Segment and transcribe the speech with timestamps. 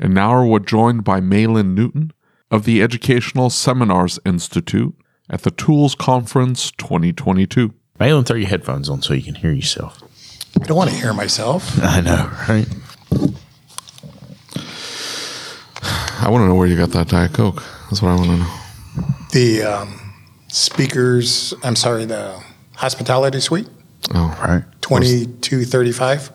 [0.00, 2.12] And now we're joined by Maylan Newton
[2.50, 4.94] of the Educational Seminars Institute
[5.30, 7.72] at the Tools Conference 2022.
[8.00, 10.02] Maylan, throw your headphones on so you can hear yourself.
[10.60, 11.78] I don't want to hear myself.
[11.82, 12.66] I know, right?
[16.20, 17.62] I want to know where you got that Diet Coke.
[17.90, 18.54] That's what I want to know.
[19.32, 20.00] The um,
[20.48, 22.42] speakers, I'm sorry, the
[22.76, 23.68] hospitality suite,
[24.14, 24.64] Oh, Right.
[24.82, 26.30] 2235.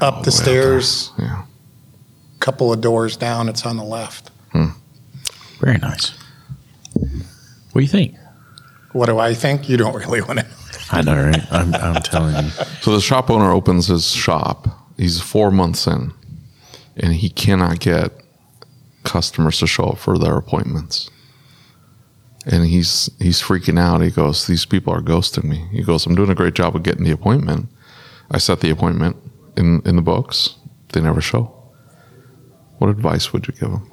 [0.00, 1.44] Up the stairs, yeah.
[2.40, 4.30] Couple of doors down, it's on the left.
[4.52, 4.68] Hmm.
[5.60, 6.12] Very nice.
[6.94, 8.16] What do you think?
[8.92, 9.68] What do I think?
[9.68, 10.46] You don't really want to.
[10.90, 11.52] I know, right?
[11.52, 12.50] I'm, I'm telling you.
[12.80, 14.68] So the shop owner opens his shop.
[14.96, 16.12] He's four months in,
[16.96, 18.10] and he cannot get
[19.04, 21.10] customers to show up for their appointments.
[22.46, 24.00] And he's he's freaking out.
[24.00, 26.82] He goes, "These people are ghosting me." He goes, "I'm doing a great job of
[26.82, 27.68] getting the appointment.
[28.30, 29.16] I set the appointment
[29.56, 30.56] in in the books.
[30.92, 31.57] They never show."
[32.78, 33.90] What advice would you give them?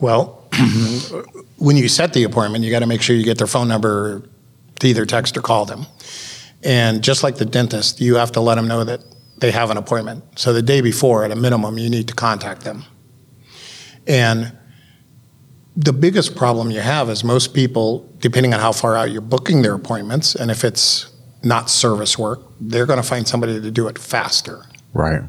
[0.00, 0.48] Well,
[1.58, 4.22] when you set the appointment, you got to make sure you get their phone number
[4.78, 5.86] to either text or call them.
[6.62, 9.02] And just like the dentist, you have to let them know that
[9.38, 10.24] they have an appointment.
[10.38, 12.84] So the day before, at a minimum, you need to contact them.
[14.06, 14.56] And
[15.76, 19.62] the biggest problem you have is most people, depending on how far out you're booking
[19.62, 21.10] their appointments, and if it's
[21.42, 24.66] not service work, they're going to find somebody to do it faster.
[24.92, 25.22] Right.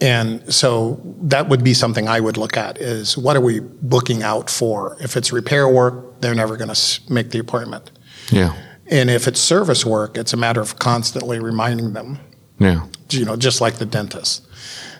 [0.00, 4.22] And so that would be something I would look at is what are we booking
[4.22, 4.96] out for?
[5.00, 7.90] If it's repair work, they're never going to make the appointment.
[8.30, 8.54] Yeah,
[8.86, 12.18] And if it's service work, it's a matter of constantly reminding them,
[12.58, 14.46] yeah, you know, just like the dentist.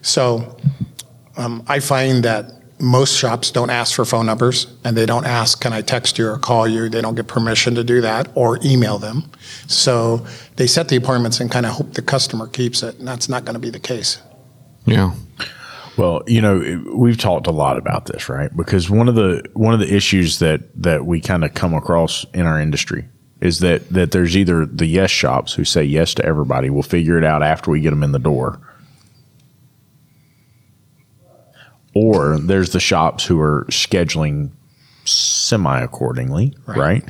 [0.00, 0.56] So
[1.37, 5.60] um, I find that most shops don't ask for phone numbers and they don't ask,
[5.60, 6.88] can I text you or call you?
[6.88, 9.31] They don't get permission to do that or email them.
[9.66, 10.25] So
[10.56, 12.98] they set the appointments and kind of hope the customer keeps it.
[12.98, 14.22] And that's not going to be the case.
[14.91, 15.12] Yeah,
[15.97, 18.54] Well, you know, we've talked a lot about this, right?
[18.56, 22.25] Because one of the one of the issues that that we kind of come across
[22.34, 23.09] in our industry
[23.41, 27.19] is that that there's either the yes shops who say yes to everybody, we'll figure
[27.19, 28.60] it out after we get them in the door,
[31.94, 34.50] or there's the shops who are scheduling
[35.08, 37.02] semi accordingly, right.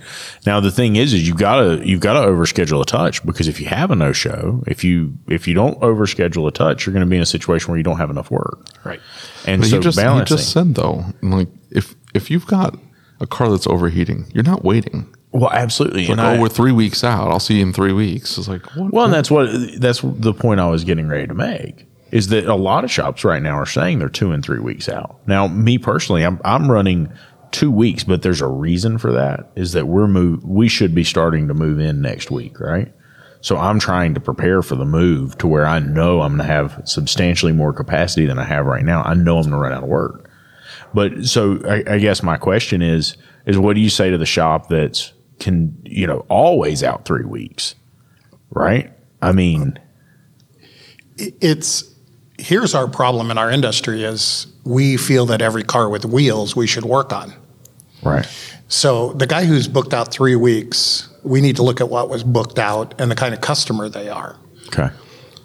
[0.46, 3.60] Now the thing is is you've gotta you've got to overschedule a touch because if
[3.60, 7.04] you have a no show, if you if you don't overschedule a touch, you're going
[7.04, 8.66] to be in a situation where you don't have enough work.
[8.84, 9.00] Right.
[9.46, 10.36] And But so he just balancing.
[10.36, 12.76] he just said though, like if if you've got
[13.20, 15.12] a car that's overheating, you're not waiting.
[15.32, 16.02] well, absolutely.
[16.02, 17.28] Like, and oh, I- we're three weeks out.
[17.28, 18.38] I'll see you in three weeks.
[18.38, 18.92] It's like, what?
[18.92, 19.48] well, and that's what
[19.80, 23.22] that's the point I was getting ready to make is that a lot of shops
[23.22, 25.18] right now are saying they're two and three weeks out.
[25.26, 27.12] Now, me personally, I'm I'm running
[27.58, 29.50] two weeks, but there's a reason for that.
[29.56, 32.92] Is that we're move we should be starting to move in next week, right?
[33.40, 36.52] So I'm trying to prepare for the move to where I know I'm going to
[36.52, 39.02] have substantially more capacity than I have right now.
[39.02, 40.30] I know I'm going to run out of work.
[40.94, 44.26] But so I, I guess my question is is what do you say to the
[44.26, 47.74] shop that's can you know always out three weeks,
[48.50, 48.92] right?
[49.20, 49.78] I mean,
[51.16, 51.92] it's
[52.38, 56.68] here's our problem in our industry is we feel that every car with wheels we
[56.68, 57.34] should work on.
[58.02, 58.26] Right,
[58.68, 62.22] So the guy who's booked out three weeks, we need to look at what was
[62.24, 64.36] booked out and the kind of customer they are.
[64.68, 64.90] okay,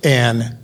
[0.04, 0.58] And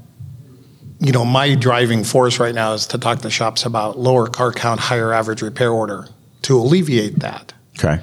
[1.00, 4.51] you know, my driving force right now is to talk to shops about lower car
[4.51, 6.07] count, higher average repair order
[6.44, 7.53] to alleviate that.
[7.77, 8.01] okay,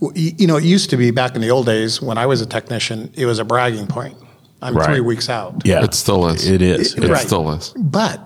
[0.00, 2.40] You you know, it used to be back in the old days when I was
[2.42, 4.16] a technician, it was a bragging point.
[4.60, 4.86] I'm Right.
[4.86, 5.62] three weeks out.
[5.64, 6.46] yeah, It still is.
[6.48, 6.94] It is.
[6.94, 7.26] It Right.
[7.26, 7.72] still is.
[7.78, 8.18] But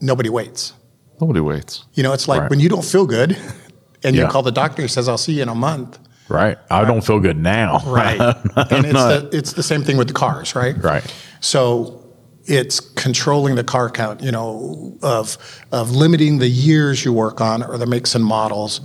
[0.00, 0.72] nobody waits.
[1.20, 1.84] Nobody waits.
[1.94, 2.50] You know, it's like Right.
[2.50, 3.36] when you don't feel good
[4.04, 4.24] and Yeah.
[4.24, 5.98] you call the doctor and says, I'll see you in a month.
[6.28, 6.58] Right.
[6.70, 7.80] I don't feel good now.
[7.86, 8.20] Right.
[8.56, 10.76] and it's the, it's the same thing with the cars, right?
[10.82, 11.04] Right.
[11.40, 12.04] So
[12.44, 15.36] it's controlling the car count, you know, of
[15.72, 18.80] of limiting the years you work on or the makes and models.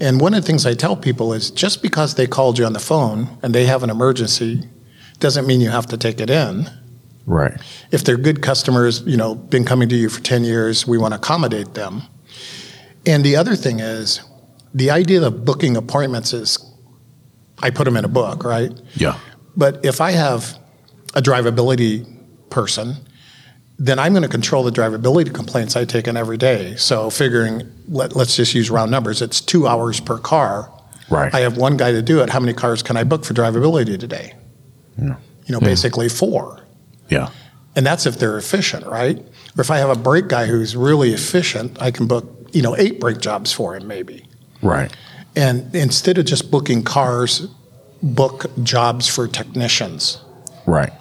[0.00, 2.72] And one of the things I tell people is just because they called you on
[2.72, 4.68] the phone and they have an emergency
[5.18, 6.68] doesn't mean you have to take it in.
[7.26, 7.60] Right.
[7.90, 11.12] If they're good customers, you know, been coming to you for 10 years, we want
[11.12, 12.02] to accommodate them.
[13.04, 14.20] And the other thing is
[14.74, 16.58] the idea of booking appointments is
[17.62, 18.70] I put them in a book, right?
[18.94, 19.18] Yeah.
[19.56, 20.58] But if I have
[21.14, 22.06] a drivability
[22.50, 22.94] person,
[23.78, 26.76] then I'm going to control the drivability complaints I take in every day.
[26.76, 29.22] So figuring, let, us just use round numbers.
[29.22, 30.72] It's two hours per car.
[31.10, 31.32] Right.
[31.32, 32.30] I have one guy to do it.
[32.30, 34.34] How many cars can I book for drivability today?
[34.98, 35.16] Yeah.
[35.46, 35.64] You know, hmm.
[35.64, 36.64] basically four.
[37.08, 37.30] Yeah.
[37.76, 39.18] And that's if they're efficient, right?
[39.56, 42.76] Or if I have a brake guy who's really efficient, I can book, you know,
[42.76, 44.27] eight brake jobs for him maybe.
[44.62, 44.94] Right.
[45.36, 47.46] And instead of just booking cars,
[48.02, 50.22] book jobs for technicians.
[50.66, 50.92] Right.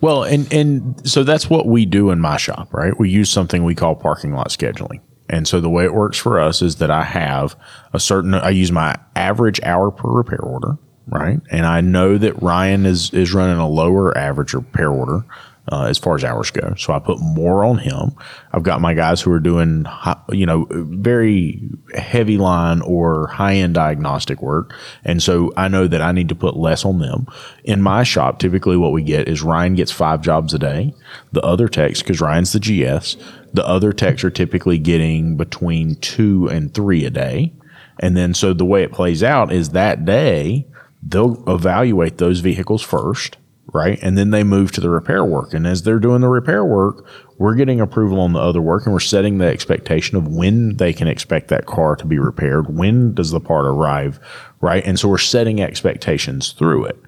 [0.00, 2.98] Well, and and so that's what we do in my shop, right?
[2.98, 5.00] We use something we call parking lot scheduling.
[5.28, 7.56] And so the way it works for us is that I have
[7.92, 10.78] a certain I use my average hour per repair order,
[11.08, 11.40] right?
[11.50, 15.24] And I know that Ryan is is running a lower average repair order
[15.70, 16.74] uh, as far as hours go.
[16.76, 18.12] So I put more on him.
[18.52, 19.86] I've got my guys who are doing,
[20.30, 21.60] you know, very
[21.94, 24.74] heavy line or high end diagnostic work.
[25.04, 27.26] And so I know that I need to put less on them.
[27.64, 30.94] In my shop, typically what we get is Ryan gets five jobs a day.
[31.32, 33.16] The other techs, because Ryan's the GS,
[33.52, 37.52] the other techs are typically getting between two and three a day.
[38.00, 40.66] And then so the way it plays out is that day,
[41.02, 43.36] they'll evaluate those vehicles first
[43.72, 43.98] right?
[44.02, 45.52] And then they move to the repair work.
[45.52, 47.06] And as they're doing the repair work,
[47.36, 50.92] we're getting approval on the other work and we're setting the expectation of when they
[50.92, 52.74] can expect that car to be repaired.
[52.74, 54.18] When does the part arrive,
[54.60, 54.84] right?
[54.84, 56.98] And so we're setting expectations through it.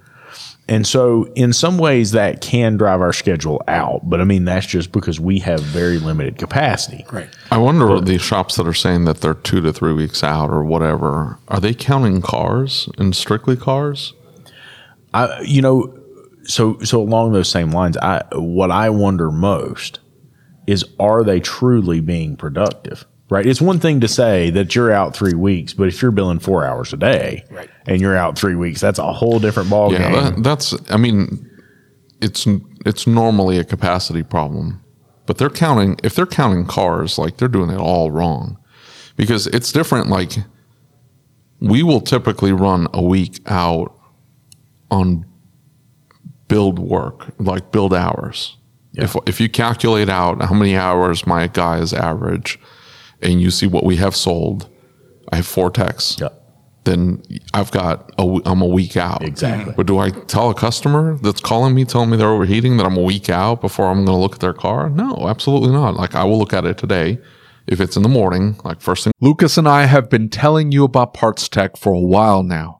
[0.69, 4.09] And so, in some ways, that can drive our schedule out.
[4.09, 7.05] But I mean, that's just because we have very limited capacity.
[7.11, 7.29] Right.
[7.51, 10.51] I wonder but, the shops that are saying that they're two to three weeks out
[10.51, 14.15] or whatever, are they counting cars and strictly cars?
[15.12, 16.00] I, you know,
[16.45, 20.01] so so along those same lines, I what I wonder most
[20.67, 23.07] is are they truly being productive?
[23.29, 23.47] Right.
[23.47, 26.65] It's one thing to say that you're out three weeks, but if you're billing four
[26.65, 27.71] hours a day right.
[27.87, 30.13] and you're out three weeks, that's a whole different ball yeah, game.
[30.13, 31.49] That, that's I mean,
[32.21, 32.49] it's
[32.85, 34.83] it's normally a capacity problem,
[35.27, 38.59] but they're counting if they're counting cars, like they're doing it all wrong,
[39.17, 40.09] because it's different.
[40.09, 40.33] Like
[41.61, 43.97] we will typically run a week out
[44.91, 45.25] on
[46.50, 48.58] build work, like build hours.
[48.93, 49.05] Yeah.
[49.05, 52.58] If if you calculate out how many hours my guys average,
[53.23, 54.69] and you see what we have sold,
[55.32, 56.19] I have four techs.
[56.20, 56.29] Yeah.
[56.85, 57.23] Then
[57.55, 59.23] I've got a, I'm a week out.
[59.23, 59.75] Exactly.
[59.76, 62.97] But do I tell a customer that's calling me, telling me they're overheating, that I'm
[62.97, 64.88] a week out before I'm going to look at their car?
[64.88, 65.94] No, absolutely not.
[65.94, 67.19] Like I will look at it today.
[67.67, 69.12] If it's in the morning, like first thing.
[69.20, 72.80] Lucas and I have been telling you about PartsTech for a while now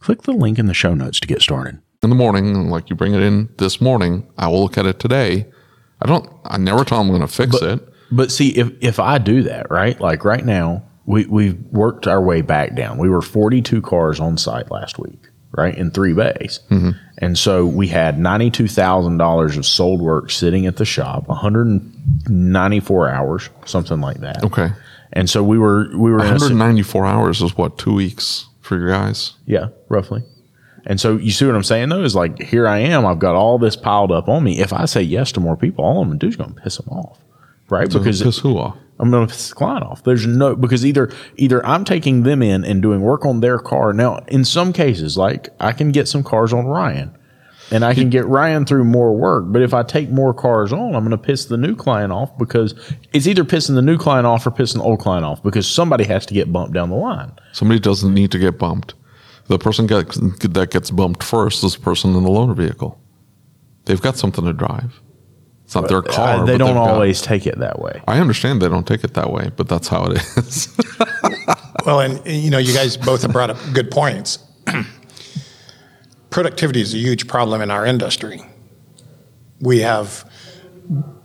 [0.00, 1.80] Click the link in the show notes to get started.
[2.02, 5.00] In the morning, like you bring it in this morning, I will look at it
[5.00, 5.46] today.
[6.00, 7.88] I don't, I never tell them I'm going to fix but, it.
[8.12, 10.00] But see, if, if I do that, right?
[10.00, 12.98] Like right now, we, we've worked our way back down.
[12.98, 15.18] We were 42 cars on site last week.
[15.56, 16.60] right, in three bays.
[16.70, 16.90] Mm-hmm.
[17.18, 24.00] And so we had $92,000 of sold work sitting at the shop, 194 hours, something
[24.00, 24.44] like that.
[24.44, 24.70] Okay.
[25.12, 28.78] And so we were, we were in a, 194 hours is what, two weeks for
[28.78, 29.34] your guys?
[29.46, 30.22] yeah, roughly.
[30.86, 33.34] And so you see what I'm saying though is like here I am, I've got
[33.34, 34.60] all this piled up on me.
[34.60, 36.88] If I say yes to more people, all I'm gonna do is gonna piss them
[36.88, 37.18] off,
[37.68, 37.90] right?
[37.90, 38.76] Because Piss who off?
[39.00, 40.02] I'm going to piss the client off.
[40.02, 43.92] There's no because either either I'm taking them in and doing work on their car.
[43.92, 47.16] Now, in some cases, like I can get some cars on Ryan,
[47.70, 49.44] and I can get Ryan through more work.
[49.48, 52.36] But if I take more cars on, I'm going to piss the new client off
[52.38, 52.74] because
[53.12, 56.04] it's either pissing the new client off or pissing the old client off because somebody
[56.04, 57.32] has to get bumped down the line.
[57.58, 58.94] Somebody doesn't need to get bumped.
[59.48, 60.10] The person get,
[60.54, 63.00] that gets bumped first is the person in the loaner vehicle.
[63.84, 65.00] They've got something to drive.
[65.64, 66.28] It's not their car.
[66.28, 68.00] Uh, they but don't they've got- always take it that way.
[68.06, 70.76] I understand they don't take it that way, but that's how it is.
[71.86, 74.40] Well, and you know, you guys both have brought up good points.
[76.30, 78.42] Productivity is a huge problem in our industry.
[79.60, 80.30] We have,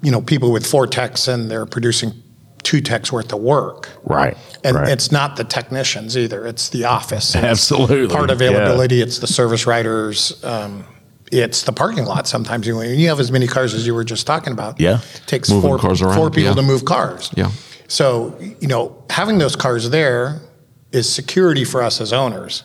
[0.01, 2.13] you know, people with four techs and they're producing
[2.63, 3.89] two techs worth of work.
[4.03, 4.37] Right.
[4.63, 4.89] And right.
[4.89, 7.35] it's not the technicians either; it's the office.
[7.35, 8.35] It's Absolutely, part yeah.
[8.35, 9.01] availability.
[9.01, 10.43] It's the service writers.
[10.43, 10.85] Um,
[11.31, 12.27] it's the parking lot.
[12.27, 14.79] Sometimes you you have as many cars as you were just talking about.
[14.79, 14.99] Yeah.
[14.99, 16.55] it takes Moving four cars around, four people yeah.
[16.55, 17.31] to move cars.
[17.35, 17.51] Yeah.
[17.87, 20.41] So you know, having those cars there
[20.91, 22.63] is security for us as owners.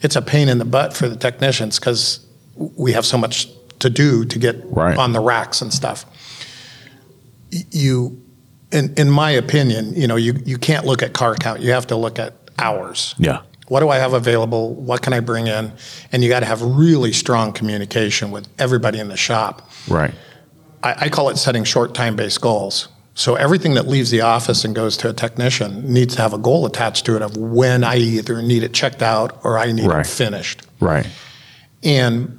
[0.00, 2.24] It's a pain in the butt for the technicians because
[2.56, 3.48] we have so much
[3.80, 4.96] to do to get Right.
[4.96, 6.06] on the racks and stuff.
[7.50, 8.20] You,
[8.74, 11.60] in in my opinion, you know, you you can't look at car count.
[11.60, 13.14] You have to look at hours.
[13.18, 13.40] yeah.
[13.68, 14.74] What do I have available?
[14.74, 15.72] What can I bring in?
[16.12, 19.70] And you got to have really strong communication with everybody in the shop.
[19.88, 20.12] Right.
[20.82, 22.88] I, I call it setting short time based goals.
[23.14, 26.38] So everything that leaves the office and goes to a technician needs to have a
[26.38, 29.86] goal attached to it of when I either need it checked out or I need
[29.86, 30.04] Right.
[30.04, 30.62] it finished.
[30.80, 31.06] Right.
[31.82, 32.38] And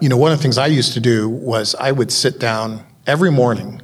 [0.00, 2.84] you know, one of the things I used to do was I would sit down
[3.06, 3.80] every morning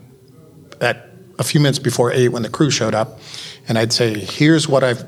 [0.81, 1.06] at
[1.39, 3.19] a few minutes before eight when the crew showed up,
[3.69, 5.05] and I'd say, "Here's what I've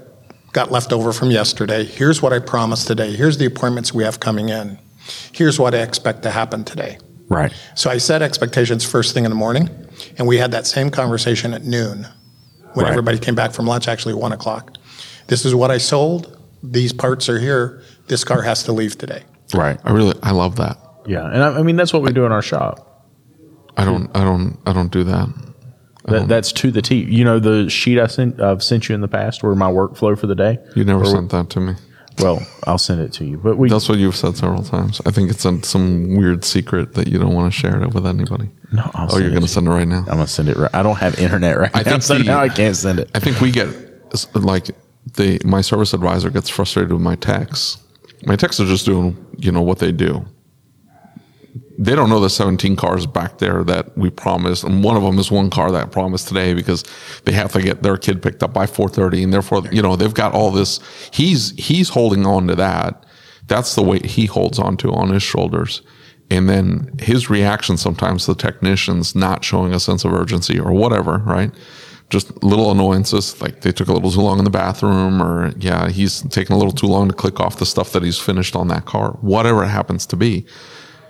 [0.52, 1.84] got left over from yesterday.
[1.84, 3.12] Here's what I promised today.
[3.14, 4.78] Here's the appointments we have coming in.
[5.32, 7.52] Here's what I expect to happen today." Right.
[7.74, 9.68] So I set expectations first thing in the morning,
[10.16, 12.06] and we had that same conversation at noon
[12.72, 12.90] when Right.
[12.90, 14.76] everybody came back from lunch, actually one o'clock.
[15.26, 16.36] This is what I sold.
[16.62, 17.82] These parts are here.
[18.08, 19.24] This car has to leave today.
[19.54, 19.78] Right.
[19.84, 20.78] I really, I love that.
[21.06, 21.26] Yeah.
[21.26, 23.06] And I, I mean that's what we do in our shop.
[23.76, 25.28] I don't, I don't, I don't do that.
[26.08, 26.26] That, uh-huh.
[26.26, 26.96] that's to the T.
[27.04, 30.18] You know the sheet I sent I've sent you in the past, where my workflow
[30.18, 30.58] for the day.
[30.76, 31.74] You never Or- sent that to me.
[32.20, 33.36] Well, I'll send it to you.
[33.38, 35.00] But we That's what you've said several times.
[35.06, 38.04] I think it's a, some weird secret that you don't want to share it with
[38.06, 38.50] anybody.
[38.72, 38.90] no.
[38.94, 40.00] I'll Oh, you're going to to send it right now.
[40.00, 40.56] I'm gonna send it.
[40.56, 40.74] Right.
[40.74, 43.08] I don't have internet right I now, think so the- now I can't send it.
[43.14, 43.68] I think we get
[44.34, 44.70] like
[45.14, 47.78] the my service advisor gets frustrated with my texts.
[48.26, 50.24] My texts are just doing you know what they do.
[51.80, 55.18] They don't know the 17 cars back there that we promised, and one of them
[55.18, 56.84] is one car that I promised today because
[57.24, 60.12] they have to get their kid picked up by 4:30, and therefore you know they've
[60.12, 60.80] got all this.
[61.12, 63.06] He's he's holding on to that.
[63.46, 65.82] That's the weight he holds on to on his shoulders.
[66.30, 71.18] And then his reaction sometimes the technicians not showing a sense of urgency or whatever,
[71.24, 71.50] right?
[72.10, 75.88] just little annoyances like they took a little too long in the bathroom or yeah
[75.88, 78.68] he's taking a little too long to click off the stuff that he's finished on
[78.68, 80.46] that car whatever it happens to be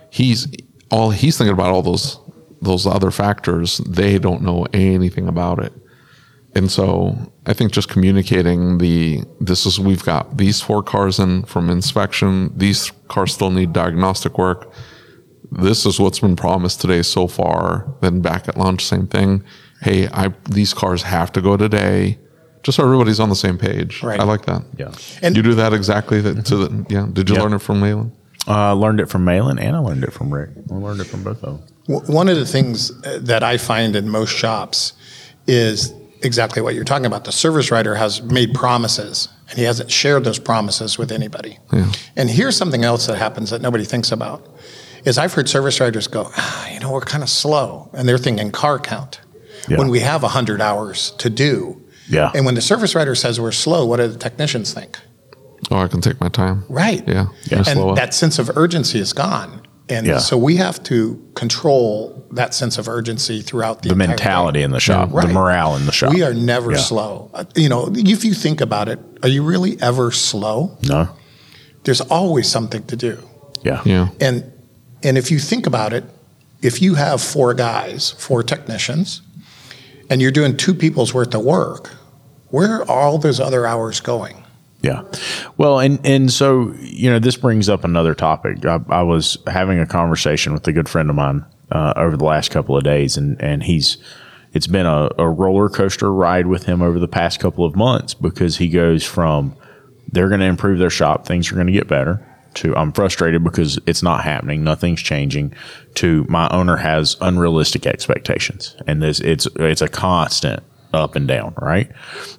[0.09, 0.47] he's
[0.91, 2.19] all he's thinking about all those
[2.61, 5.71] those other factors they don't know anything about it
[6.55, 11.43] and so i think just communicating the this is we've got these four cars in
[11.43, 14.73] from inspection these cars still need diagnostic work
[15.51, 17.91] this is what's been promised today so far.
[18.01, 19.43] Then back at lunch, same thing.
[19.81, 22.19] Hey, I these cars have to go today,
[22.61, 24.03] just so everybody's on the same page.
[24.03, 24.19] Right.
[24.19, 24.61] I like that.
[24.77, 24.91] Yeah.
[25.23, 27.07] And- you do that exactly to the yeah.
[27.11, 27.41] Did you Yeah.
[27.41, 28.11] learn it from Leyland?
[28.49, 30.49] Uh, I learned it from Maylan and I learned it from Rick.
[30.71, 32.01] I learned it from both of them.
[32.07, 34.93] One of the things uh, that I find in most shops
[35.47, 37.25] is exactly what you're talking about.
[37.25, 41.59] The service writer has made promises and he hasn't shared those promises with anybody.
[41.71, 41.91] Yeah.
[42.15, 44.45] And here's something else that happens that nobody thinks about
[45.05, 47.89] is I've heard service writers go, ah, you know, we're kind of slow.
[47.93, 49.21] And they're thinking car count
[49.69, 49.77] Yeah.
[49.77, 51.81] when we have 100 hours to do.
[52.09, 52.31] Yeah.
[52.35, 54.99] And when the service writer says we're slow, what do the technicians think?
[55.71, 56.63] Oh, I can take my time.
[56.69, 57.03] Right.
[57.07, 57.27] Yeah.
[57.45, 57.63] Yeah.
[57.67, 59.61] And that sense of urgency is gone.
[59.89, 60.19] And Yeah.
[60.19, 64.63] so we have to control that sense of urgency throughout the, The mentality day.
[64.63, 65.27] in the shop, Right.
[65.27, 66.13] the morale in the shop.
[66.13, 66.77] We are never Yeah.
[66.77, 67.31] slow.
[67.33, 70.77] Uh, You know, if you think about it, are you really ever slow?
[70.87, 71.09] No.
[71.85, 73.17] There's always something to do.
[73.63, 73.81] Yeah.
[73.83, 74.07] yeah.
[74.21, 74.43] And
[75.01, 76.03] and if you think about it,
[76.61, 79.21] if you have four guys, four technicians,
[80.09, 81.89] and you're doing two people's worth of work,
[82.49, 84.38] where are all those other hours going?
[84.81, 85.03] Yeah.
[85.57, 88.65] Well, and and so you know this brings up another topic.
[88.65, 92.25] I, I was having a conversation with a good friend of mine uh, over the
[92.25, 93.97] last couple of days, and and he's
[94.53, 98.13] it's been a, a roller coaster ride with him over the past couple of months
[98.13, 99.55] because he goes from
[100.11, 102.25] they're going to improve their shop, things are going to get better.
[102.55, 105.53] To I'm frustrated because it's not happening, nothing's changing.
[105.95, 111.53] To my owner has unrealistic expectations, and this it's it's a constant up and down,
[111.61, 111.91] right?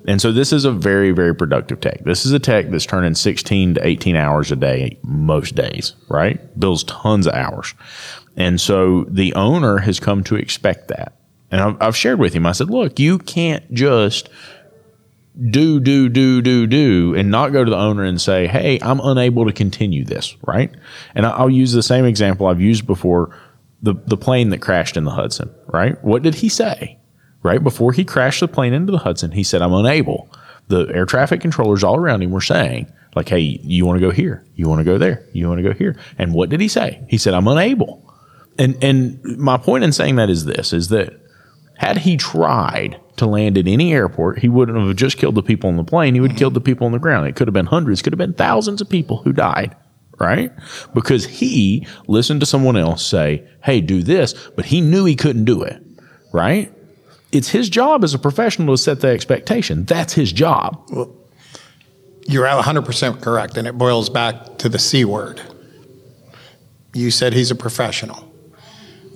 [0.07, 2.04] And so this is a very, very productive tech.
[2.04, 6.59] This is a tech that's turning 16 to 18 hours a day most days, right?
[6.59, 7.75] Bills tons of hours.
[8.37, 11.14] And so the owner has come to expect that.
[11.50, 14.28] And I've, I've shared with him, I said, look, you can't just
[15.50, 19.00] do, do, do, do, do, and not go to the owner and say, hey, I'm
[19.00, 20.71] unable to continue this, right?
[21.14, 23.37] And I'll use the same example I've used before
[23.83, 26.02] the, the plane that crashed in the Hudson, right?
[26.04, 27.00] What did he say?
[27.42, 30.30] Right before he crashed the plane into the Hudson, he said, I'm unable.
[30.68, 34.12] The air traffic controllers all around him were saying, like, hey, you want to go
[34.12, 34.44] here?
[34.54, 35.26] You want to go there?
[35.32, 35.97] You want to go here?
[36.16, 37.04] And what did he say?
[37.09, 38.06] He said, I'm unable.
[38.59, 41.14] And and my point in saying that is this is that
[41.80, 45.70] had he tried to land at any airport, he wouldn't have just killed the people
[45.70, 46.14] on the plane.
[46.14, 47.26] He would have killed the people on the ground.
[47.26, 49.75] It could have been hundreds, could have been thousands of people who died,
[50.18, 50.52] right?
[50.92, 55.47] Because he listened to someone else say, hey, do this, but he knew he couldn't
[55.47, 55.82] do it,
[56.35, 56.70] right?
[57.32, 59.84] It's his job as a professional to set the expectation.
[59.84, 60.82] That's his job.
[60.90, 61.14] Well,
[62.26, 65.40] you're 100% correct, and it boils back to the C word.
[66.92, 68.28] You said he's a professional.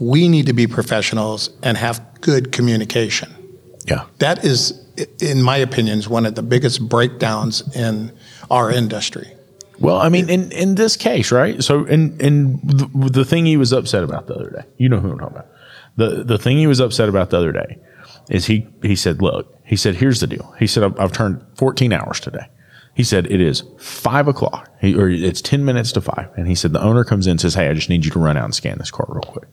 [0.01, 3.33] We need to be professionals and have good communication.
[3.87, 4.07] Yeah.
[4.19, 4.81] That is,
[5.21, 8.13] in my opinion, is one of the biggest breakdowns in
[8.51, 9.33] our industry.
[9.81, 11.63] Well, I mean, in, in this case, right?
[11.63, 15.01] So, in, in the, the thing he was upset about the other day, you know
[15.01, 15.49] who I'm talking about.
[15.97, 17.79] The, the thing he was upset about the other day
[18.29, 20.55] is he he said, look, he said, here's the deal.
[20.59, 22.47] He said, I've, I've turned 14 hours today.
[22.95, 26.31] He said it is five o'clock, he, or it's 10 minutes to five.
[26.37, 28.19] And he said the owner comes in and says, hey, I just need you to
[28.19, 29.49] run out and scan this car real quick.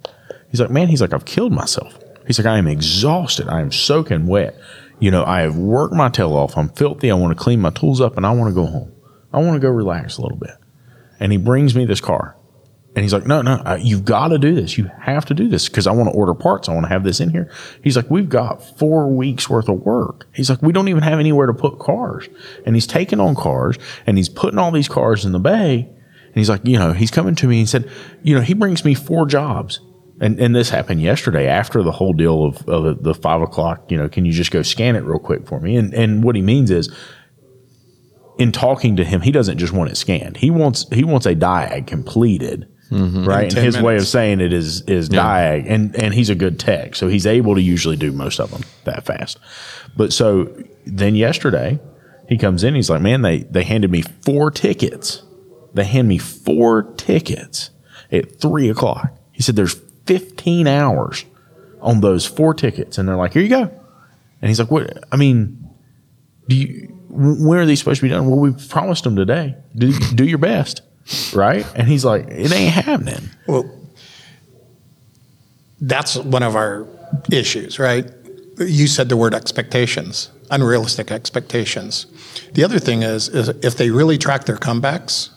[0.50, 1.98] He's like, man, he's like, I've killed myself.
[2.28, 3.48] He's like, I am exhausted.
[3.48, 4.56] I am soaking wet.
[5.00, 6.56] You know, I have worked my tail off.
[6.56, 7.10] I'm filthy.
[7.10, 8.94] I want to clean my tools up and I want to go home.
[9.34, 10.52] I want to go relax a little bit.
[11.20, 12.36] And he brings me this car.
[12.94, 14.78] And he's like, no, no, uh, you've got to do this.
[14.78, 16.68] You have to do this because I want to order parts.
[16.68, 17.50] I want to have this in here.
[17.82, 20.28] He's like, we've got four weeks worth of work.
[20.34, 22.28] He's like, we don't even have anywhere to put cars.
[22.66, 25.88] And he's taking on cars and he's putting all these cars in the bay.
[25.88, 27.90] And he's like, you know, he's coming to me and said,
[28.24, 29.80] you know, he brings me four jobs.
[30.20, 33.98] And, and this happened yesterday after the whole deal of, of the five o'clock, you
[33.98, 35.78] know, can you just go scan it real quick for me?
[35.78, 36.94] And, and what he means is,
[38.38, 40.38] in talking to him, he doesn't just want it scanned.
[40.38, 43.24] He wants he wants a diag completed Mm-hmm.
[43.24, 43.44] Right.
[43.44, 43.82] And his minutes.
[43.82, 45.22] way of saying it is is yeah.
[45.22, 45.66] diag.
[45.68, 46.96] And and he's a good tech.
[46.96, 49.40] So he's able to usually do most of them that fast.
[49.96, 50.54] But so
[50.86, 51.80] then yesterday
[52.28, 55.24] he comes in, he's like, Man, they they handed me four tickets.
[55.74, 57.70] They hand me four tickets
[58.12, 59.18] at three o'clock.
[59.32, 59.76] He said there's
[60.06, 61.24] 15 hours
[61.80, 62.98] on those four tickets.
[62.98, 63.72] And they're like, Here you go.
[64.42, 65.70] And he's like, What I mean,
[66.50, 68.30] do you when are these supposed to be done?
[68.30, 69.56] Well, we promised them today.
[69.76, 70.82] Do do your best
[71.34, 71.66] right?
[71.76, 73.30] And he's like, it ain't happening.
[73.48, 73.70] Well,
[75.80, 76.88] that's one of our
[77.32, 78.10] issues, right?
[78.60, 82.06] You said the word expectations, unrealistic expectations.
[82.54, 85.30] The other thing is, is if they really track their comebacks,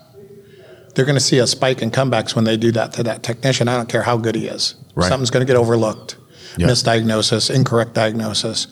[0.95, 3.69] they're going to see a spike in comebacks when they do that to that technician.
[3.69, 4.77] I don't care how good he is.
[4.95, 5.09] Right.
[5.09, 6.17] Something's going to get overlooked,
[6.57, 6.71] yep.
[6.71, 8.69] misdiagnosis, incorrect diagnosis.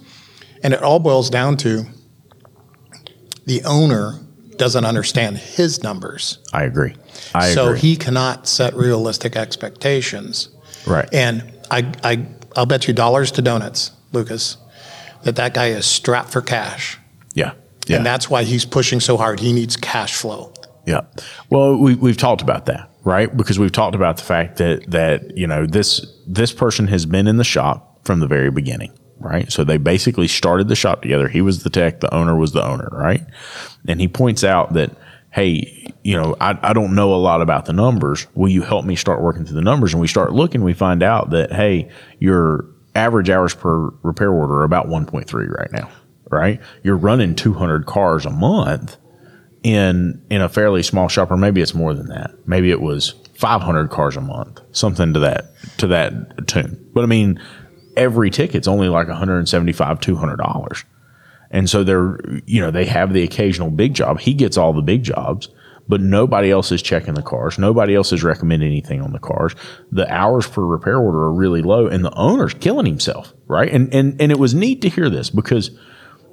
[0.62, 1.84] And it all boils down to
[3.46, 4.20] the owner
[4.62, 6.38] doesn't understand his numbers.
[6.52, 6.94] I agree.
[7.34, 7.80] I so agree.
[7.80, 10.50] he cannot set realistic expectations.
[10.86, 11.08] Right.
[11.12, 14.58] And I, I, I'll bet you dollars to donuts, Lucas,
[15.24, 16.96] that that guy is strapped for cash.
[17.34, 17.54] Yeah.
[17.88, 17.96] Yeah.
[17.96, 19.40] And that's why he's pushing so hard.
[19.40, 20.54] He needs cash flow.
[20.86, 21.00] Yeah.
[21.50, 23.36] Well, we, we've talked about that, right?
[23.36, 27.26] Because we've talked about the fact that, that, you know, this, this person has been
[27.26, 29.50] in the shop from the very beginning right?
[29.50, 31.28] So they basically started the shop together.
[31.28, 33.22] He was the tech, the owner was the owner, right?
[33.86, 34.96] And he points out that,
[35.30, 38.26] hey, you know, I, I don't know a lot about the numbers.
[38.34, 39.94] Will you help me start working through the numbers?
[39.94, 44.54] And we start looking, we find out that, hey, your average hours per repair order
[44.54, 45.90] are about 1.3 right now,
[46.30, 46.60] right?
[46.82, 48.96] You're running 200 cars a month
[49.62, 52.32] in in a fairly small shop, or maybe it's more than that.
[52.46, 55.46] Maybe it was 500 cars a month, something to that
[55.78, 56.84] to that tune.
[56.92, 57.40] But I mean,
[57.96, 60.84] every ticket's only like 175 200 dollars.
[61.50, 64.20] And so they're you know they have the occasional big job.
[64.20, 65.48] He gets all the big jobs
[65.88, 67.58] but nobody else is checking the cars.
[67.58, 69.54] Nobody else is recommending anything on the cars.
[69.90, 73.70] The hours per repair order are really low and the owner's killing himself right?
[73.70, 75.70] And and and it was neat to hear this because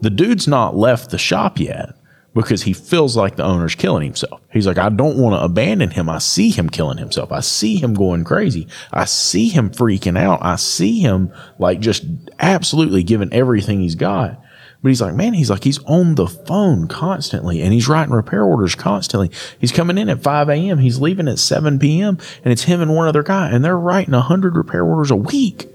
[0.01, 1.95] the dude's not left the shop yet
[2.33, 4.41] because he feels like the owner's killing himself.
[4.51, 6.09] He's like, I don't want to abandon him.
[6.09, 7.31] I see him killing himself.
[7.31, 8.67] I see him going crazy.
[8.93, 10.39] I see him freaking out.
[10.41, 12.05] I see him like just
[12.39, 14.41] absolutely giving everything he's got.
[14.81, 18.43] But he's like, man, he's like, he's on the phone constantly and he's writing repair
[18.43, 19.29] orders constantly.
[19.59, 22.95] He's coming in at 5 a.m., he's leaving at 7 p.m., and it's him and
[22.95, 25.67] one other guy, and they're writing 100 repair orders a week.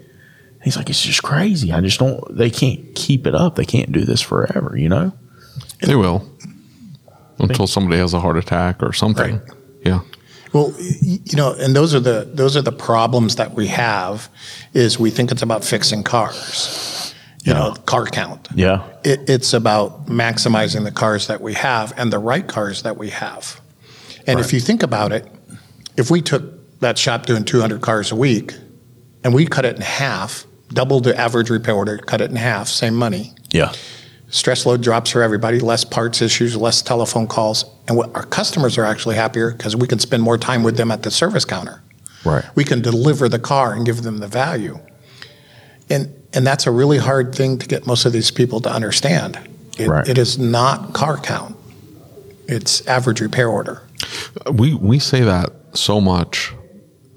[0.63, 1.71] He's like, it's just crazy.
[1.71, 3.57] I just don't, they can't keep it up.
[3.57, 5.13] They can't do this forever, you know?
[5.87, 6.29] They will
[7.39, 9.39] until somebody has a heart attack or something.
[9.39, 9.51] Right.
[9.85, 10.01] Yeah.
[10.53, 14.29] Well, you know, and those are the those are the problems that we have.
[14.73, 18.49] Is we think it's about fixing cars, you know, car count.
[18.55, 18.87] Yeah.
[19.05, 23.11] It, it's about maximizing the cars that we have and the right cars that we
[23.11, 23.61] have.
[24.27, 25.27] And if you think about it,
[25.97, 28.55] if we took that shop doing 200 cars a week,
[29.23, 32.69] and we cut it in half, double the average repair order, cut it in half,
[32.69, 33.33] same money.
[33.51, 33.73] Yeah.
[34.35, 38.77] Stress load drops for everybody, less parts issues, less telephone calls, and what our customers
[38.77, 41.85] are actually happier because we can spend more time with them at the service counter.
[42.25, 42.45] Right.
[42.57, 44.81] We can deliver the car and give them the value.
[45.89, 49.39] And and that's a really hard thing to get most of these people to understand.
[49.79, 50.09] It, Right.
[50.09, 51.55] it is not car count.
[52.49, 53.83] It's average repair order.
[54.51, 56.53] We we say that so much,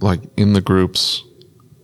[0.02, 1.24] like in the groups.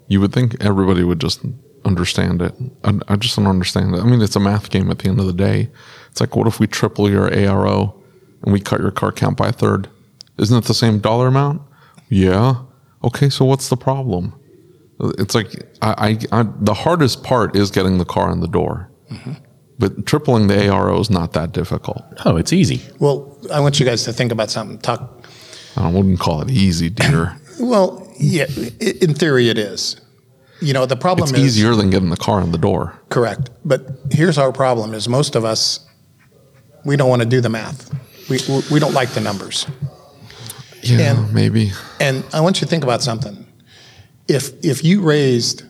[0.07, 1.39] You would think everybody would just
[1.85, 2.53] understand it.
[2.83, 3.99] I, I just don't understand it.
[3.99, 5.69] I mean, it's a math game at the end of the day.
[6.09, 7.99] It's like, what if we triple your ARO
[8.43, 9.89] and we cut your car count by a third?
[10.37, 11.61] Isn't it the same dollar amount?
[12.09, 12.55] Yeah.
[13.03, 14.33] Okay, so what's the problem?
[15.17, 18.89] It's like I, I, I the hardest part is getting the car in the door,
[19.11, 19.33] mm-hmm.
[19.77, 22.03] but tripling the ARO is not that difficult.
[22.23, 22.81] Oh, it's easy.
[22.99, 24.79] Well, I want you guys to think about something.
[24.79, 25.27] Talk.
[25.75, 27.35] I wouldn't call it easy, dear.
[27.59, 28.45] Well, yeah,
[28.79, 29.99] in theory, it is.
[30.63, 32.93] You know, the problem It's is easier than getting the car in the door.
[33.09, 33.49] correct.
[33.65, 35.79] But here's our problem: is most of us
[36.85, 37.89] we don't want to do the math.
[38.29, 38.39] We
[38.71, 39.67] we don't like the numbers.
[40.81, 41.71] Yeah, And- maybe.
[41.99, 43.45] And I want you to think about something.
[44.27, 45.63] If if you raised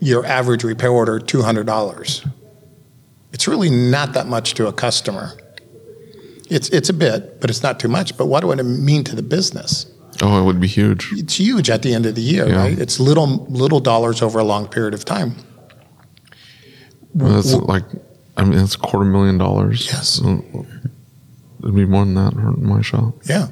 [0.00, 2.24] your average repair order two hundred dollars,
[3.32, 5.32] it's really not that much to a customer.
[6.48, 8.16] It's it's a bit, but it's not too much.
[8.16, 9.86] But what would it mean to the business?
[10.22, 11.08] Oh, it would be huge.
[11.12, 12.56] It's huge at the end of the year, Yeah.
[12.56, 12.78] right?
[12.78, 15.34] It's little little dollars over a long period of time.
[17.14, 17.84] That's like,
[18.36, 19.86] I mean, that's a quarter million dollars.
[19.86, 20.20] Yes.
[20.20, 23.14] It'd be more than that in my shop.
[23.28, 23.48] Yeah,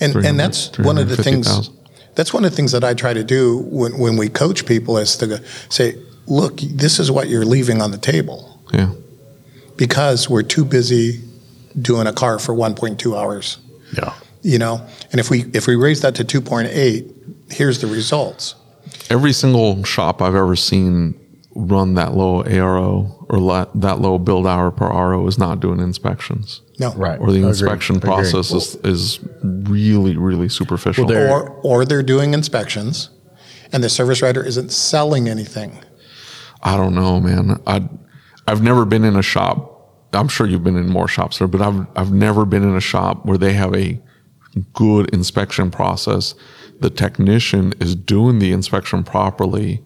[0.00, 1.46] and and that's one of the things.
[1.46, 1.74] 350,000.
[2.14, 4.96] That's one of the things that I try to do when when we coach people
[4.98, 8.52] is to say, look, this is what you're leaving on the table.
[8.72, 8.90] Yeah.
[9.76, 11.20] because we're too busy
[11.80, 13.58] doing a car for 1.2 hours
[13.96, 14.12] Yeah.
[14.52, 14.74] You know
[15.10, 18.54] and if we if we raise that to 2.8 here's the results
[19.10, 21.14] Every single shop I've ever seen
[21.54, 25.80] run that low ARO or la- that low build hour per RO is not doing
[25.80, 26.60] inspections.
[26.78, 27.18] no Right.
[27.20, 27.48] Or the Agreed.
[27.48, 28.08] inspection Agreed.
[28.08, 31.04] process is, is really, really superficial.
[31.06, 33.10] Well, there- or or they're doing inspections
[33.72, 35.70] and the service writer isn't selling anything
[36.62, 37.60] I don't know, man.
[37.66, 37.88] I
[38.48, 39.56] I've never been in a shop.
[40.12, 42.80] I'm sure you've been in more shops there, but I've I've never been in a
[42.92, 44.00] shop where they have a
[44.72, 46.34] good inspection process.
[46.80, 49.82] The technician is doing the inspection properly,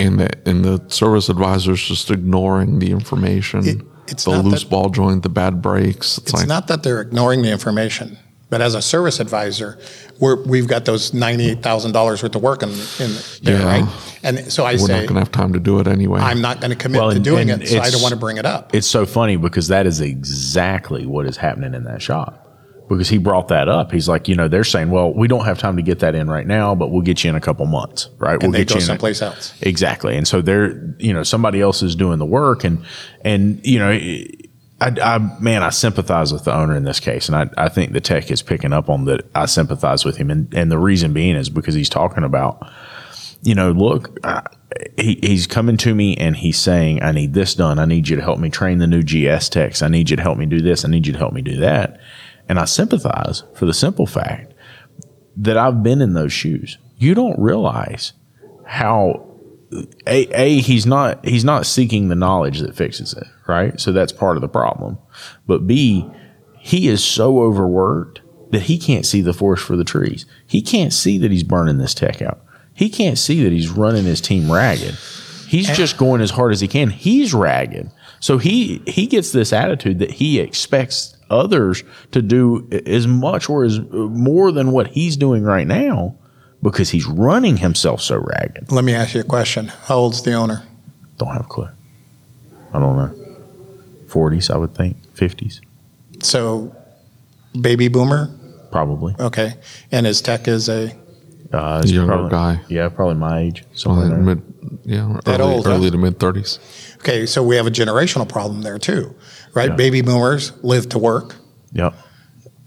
[0.00, 3.66] and the and the service advisor is just ignoring the information.
[3.66, 6.18] It- it's the not loose that- ball joint, the bad brakes.
[6.18, 9.76] It's, it's like not that they're ignoring the information but as a service advisor
[10.20, 13.10] we're, we've got those $98000 worth of work in, in
[13.42, 13.64] there Yeah.
[13.82, 13.84] right
[14.22, 16.20] and so i we're say not going to have time to do it anyway.
[16.20, 18.20] i'm not going to commit Well, to doing and it so i don't want to
[18.20, 22.00] bring it up It's so funny because that is exactly what is happening in that
[22.00, 22.45] shop.
[22.88, 23.90] Because he brought that up.
[23.90, 26.30] He's like, you know, they're saying, well, we don't have time to get that in
[26.30, 28.34] right now, but we'll get you in a couple months, right?
[28.34, 30.16] and we'll they get go you in a- someplace else Exactly.
[30.16, 32.84] And so they're, you know, somebody else is doing the work and,
[33.22, 33.90] and, you know,
[34.80, 37.28] I, I, man, I sympathize with the owner in this case.
[37.28, 39.26] And I, I think the tech is picking up on that.
[39.34, 40.30] I sympathize with him.
[40.30, 42.70] And, and the reason being is because he's talking about,
[43.42, 44.42] you know, look, I,
[44.98, 47.78] he, he's coming to me and he's saying, I need this done.
[47.78, 49.80] I need you to help me train the new GS techs.
[49.80, 50.84] I need you to help me do this.
[50.84, 52.00] I need you to help me do that.
[52.48, 54.52] And I sympathize for the simple fact
[55.36, 56.78] that I've been in those shoes.
[56.96, 58.12] You don't realize
[58.64, 59.26] how
[60.06, 63.78] a, a he's not he's not seeking the knowledge that fixes it, right?
[63.80, 64.98] So that's part of the problem.
[65.46, 66.08] But B,
[66.58, 70.24] he is so overworked that he can't see the forest for the trees.
[70.46, 72.42] He can't see that he's burning this tech out.
[72.72, 74.96] He can't see that he's running his team ragged.
[75.48, 76.90] He's just going as hard as he can.
[76.90, 77.90] He's ragged.
[78.20, 83.64] So he he gets this attitude that he expects others to do as much or
[83.64, 86.14] as more than what he's doing right now
[86.62, 88.70] because he's running himself so ragged.
[88.72, 90.62] let me ask you a question how old's the owner
[91.18, 91.68] Don't have a clue.
[92.72, 93.36] I don't know.
[94.08, 94.96] 40s, I would think.
[95.14, 95.60] 50s.
[96.22, 96.74] So,
[97.60, 98.30] baby boomer,
[98.70, 99.14] Probably.
[99.18, 99.54] okay,
[99.92, 100.92] and his tech is a
[101.52, 102.60] Uh, Younger probably- guy.
[102.68, 103.64] Yeah, probably my age.
[103.72, 104.42] somewhere Probably mid,
[104.84, 105.72] yeah, That early, old, huh?
[105.74, 106.58] early to mid thirties.
[106.98, 107.24] okay.
[107.24, 109.14] So we have a generational problem there too,
[109.56, 109.70] right?
[109.70, 109.76] Yeah.
[109.76, 111.34] Baby boomers live to work,
[111.72, 111.94] Yep.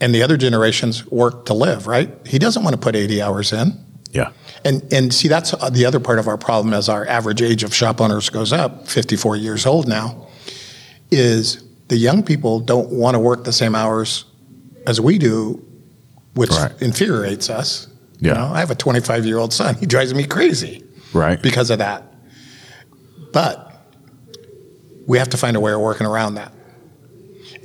[0.01, 2.09] and the other generations work to live, right?
[2.25, 3.77] He doesn't want to put 80 hours in.
[4.11, 4.31] Yeah.
[4.65, 7.63] And and see that's uh, the other part of our problem as our average age
[7.63, 10.27] of shop owners goes up, 54 years old now,
[11.11, 14.25] is the young people don't want to work the same hours
[14.87, 15.63] as we do,
[16.33, 16.71] which Right.
[16.81, 17.87] infuriates us.
[18.19, 18.29] Yeah.
[18.33, 19.75] You know, I have a 25 year old son.
[19.75, 21.41] He drives me crazy Right.
[21.41, 22.03] because of that.
[23.31, 23.71] But
[25.07, 26.51] we have to find a way of working around that.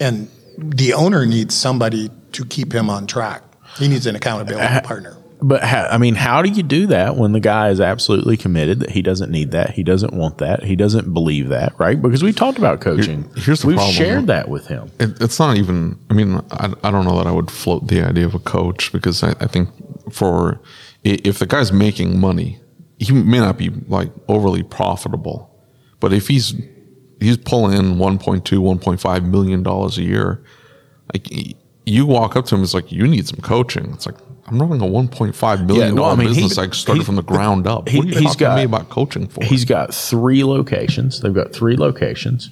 [0.00, 0.28] And
[0.58, 3.42] the owner needs somebody to keep him on track.
[3.78, 5.16] He needs an accountability uh, partner.
[5.42, 8.80] But ha- I mean, how do you do that when the guy is absolutely committed
[8.80, 12.00] that he doesn't need that, he doesn't want that, he doesn't believe that, right?
[12.00, 13.24] Because we talked about coaching.
[13.34, 13.94] Here- here's the We've problem.
[13.94, 14.90] shared that with him.
[15.00, 15.98] It, it's not even.
[16.08, 18.90] I mean, I, I don't know that I would float the idea of a coach
[18.92, 19.68] because I, I think
[20.12, 20.60] for
[21.02, 22.60] if the guy's making money,
[22.98, 25.50] he may not be like overly profitable,
[26.00, 26.54] but if he's
[27.20, 30.42] he's pulling in 1.2, 1.5 million dollars a year,
[31.12, 31.28] like
[31.86, 33.92] you walk up to him, it's like you need some coaching.
[33.92, 36.58] It's like I'm running a 1.5 million Yeah, no, I dollar mean, he- business.
[36.58, 37.88] I started he- from the ground up.
[37.88, 39.44] he- what are you he's talking to me about coaching for?
[39.44, 41.20] He's got three locations.
[41.20, 42.50] They've got three locations.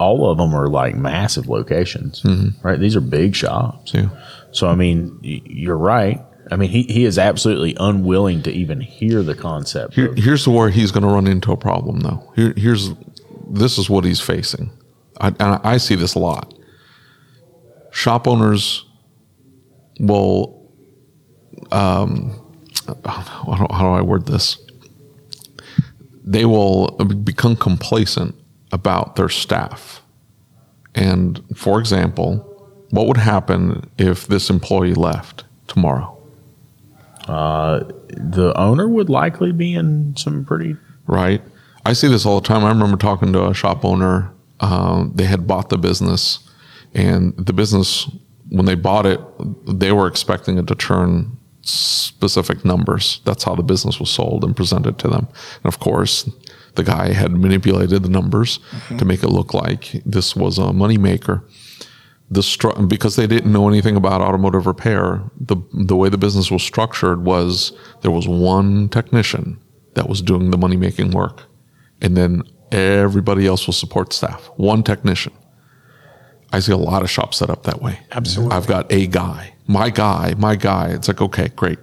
[0.00, 2.66] All of them are like massive locations, mm-hmm.
[2.66, 2.78] right?
[2.78, 3.94] These are big shops.
[3.94, 4.08] Yeah.
[4.50, 6.20] So, I mean, you're right.
[6.50, 9.94] I mean, he, he is absolutely unwilling to even hear the concept.
[9.94, 12.32] Here, of, here's where he's going to run into a problem, though.
[12.36, 12.90] Here, here's
[13.54, 14.70] this is what he's facing.
[15.20, 16.54] I, and I see this a lot.
[17.90, 18.84] Shop owners
[20.00, 20.70] will,
[21.70, 22.32] um,
[23.04, 24.58] how do, how do I word this?
[26.24, 28.34] They will become complacent
[28.72, 30.02] about their staff.
[30.94, 32.38] And for example,
[32.90, 36.10] what would happen if this employee left tomorrow?
[37.26, 40.76] the owner would likely be in some pretty.
[41.06, 41.42] right?
[41.86, 42.64] I see this all the time.
[42.64, 44.32] I remember talking to a shop owner.
[44.60, 46.38] Um, they had bought the business,
[46.94, 48.08] and the business,
[48.48, 49.20] when they bought it,
[49.66, 53.20] they were expecting it to turn specific numbers.
[53.24, 55.28] That's how the business was sold and presented to them.
[55.56, 56.28] And of course,
[56.74, 58.58] the guy had manipulated the numbers
[58.98, 61.42] to make it look like this was a moneymaker.
[62.30, 66.50] The stru- because they didn't know anything about automotive repair, the the way the business
[66.50, 69.58] was structured was there was one technician
[69.94, 71.42] that was doing the money making work,
[72.04, 74.50] and then everybody else will support staff.
[74.56, 75.32] One technician.
[76.52, 77.98] I see a lot of shops set up that way.
[78.12, 78.54] Absolutely.
[78.56, 80.90] I've got a guy, my guy, my guy.
[80.90, 81.78] It's like okay, great.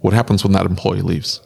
[0.00, 1.40] What happens when that employee leaves?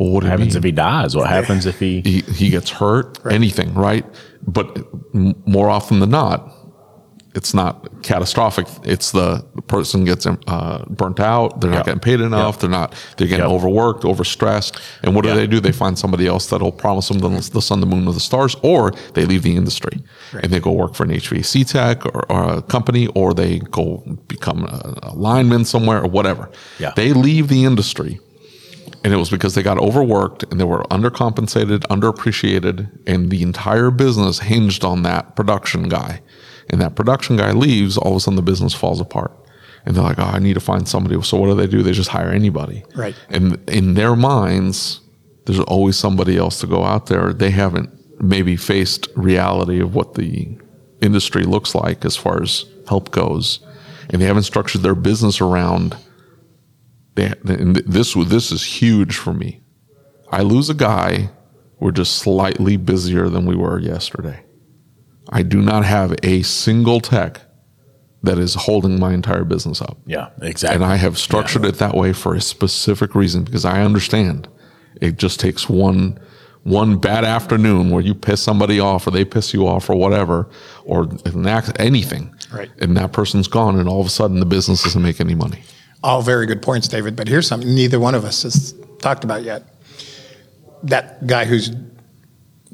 [0.00, 0.58] Well, what What happens mean?
[0.58, 1.14] if he dies?
[1.16, 2.00] What happens if he.
[2.00, 4.04] he, he gets hurt, anything, right?
[4.46, 4.66] But
[5.12, 6.52] more often than not,
[7.38, 8.66] it's not catastrophic.
[8.82, 11.60] It's the person gets uh, burnt out.
[11.60, 11.86] They're not Yep.
[11.86, 12.54] getting paid enough.
[12.56, 12.60] Yep.
[12.60, 12.94] They're not.
[13.16, 13.54] They're getting Yep.
[13.54, 14.72] overworked, overstressed.
[15.04, 15.60] And what do they do?
[15.60, 18.56] They find somebody else that'll promise them the, the sun, the moon, or the stars,
[18.62, 20.02] or they leave the industry
[20.42, 24.02] and they go work for an HVAC tech or, or a company, or they go
[24.26, 26.50] become a, a lineman somewhere or whatever.
[26.80, 26.92] Yeah.
[26.96, 28.18] They leave the industry
[29.04, 33.90] and it was because they got overworked and they were undercompensated, underappreciated, and the entire
[33.92, 36.20] business hinged on that production guy.
[36.70, 39.32] And that production guy leaves, all of a sudden the business falls apart.
[39.84, 41.20] And they're like, oh, I need to find somebody.
[41.22, 41.82] So what do they do?
[41.82, 42.84] They just hire anybody.
[42.94, 43.14] Right.
[43.30, 45.00] And in their minds,
[45.46, 47.32] there's always somebody else to go out there.
[47.32, 50.58] They haven't maybe faced reality of what the
[51.00, 53.60] industry looks like as far as help goes.
[54.10, 55.96] And they haven't structured their business around
[57.18, 59.60] they, this this is huge for me.
[60.30, 61.30] I lose a guy,
[61.80, 64.44] we're just slightly busier than we were yesterday.
[65.28, 67.42] I do not have a single tech
[68.22, 69.98] that is holding my entire business up.
[70.06, 70.76] Yeah, exactly.
[70.76, 74.48] And I have structured it that way for a specific reason because I understand
[75.00, 76.18] it just takes one
[76.64, 80.48] one bad afternoon where you piss somebody off or they piss you off or whatever
[80.84, 82.34] or an act, anything.
[82.52, 82.70] Right.
[82.80, 85.62] And that person's gone and all of a sudden the business doesn't make any money.
[86.02, 87.16] All very good points, David.
[87.16, 89.62] But here's something neither one of us has talked about yet.
[90.82, 91.70] That guy who's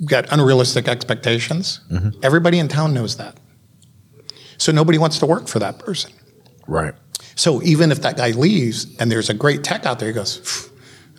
[0.04, 2.10] got unrealistic expectations, mm-hmm.
[2.22, 3.36] everybody in town knows that.
[4.58, 6.12] So nobody wants to work for that person.
[6.66, 6.94] right.
[7.36, 10.70] So even if that guy leaves and there's a great tech out there, he goes,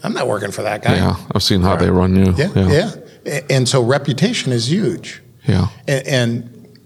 [0.02, 0.96] I'm not working for that guy.
[0.96, 1.16] Yeah.
[1.34, 2.34] I've seen how they run you.
[2.38, 2.92] Yeah, yeah.
[3.26, 5.22] A- And so reputation is huge.
[5.46, 5.68] Yeah.
[5.90, 6.78] And, and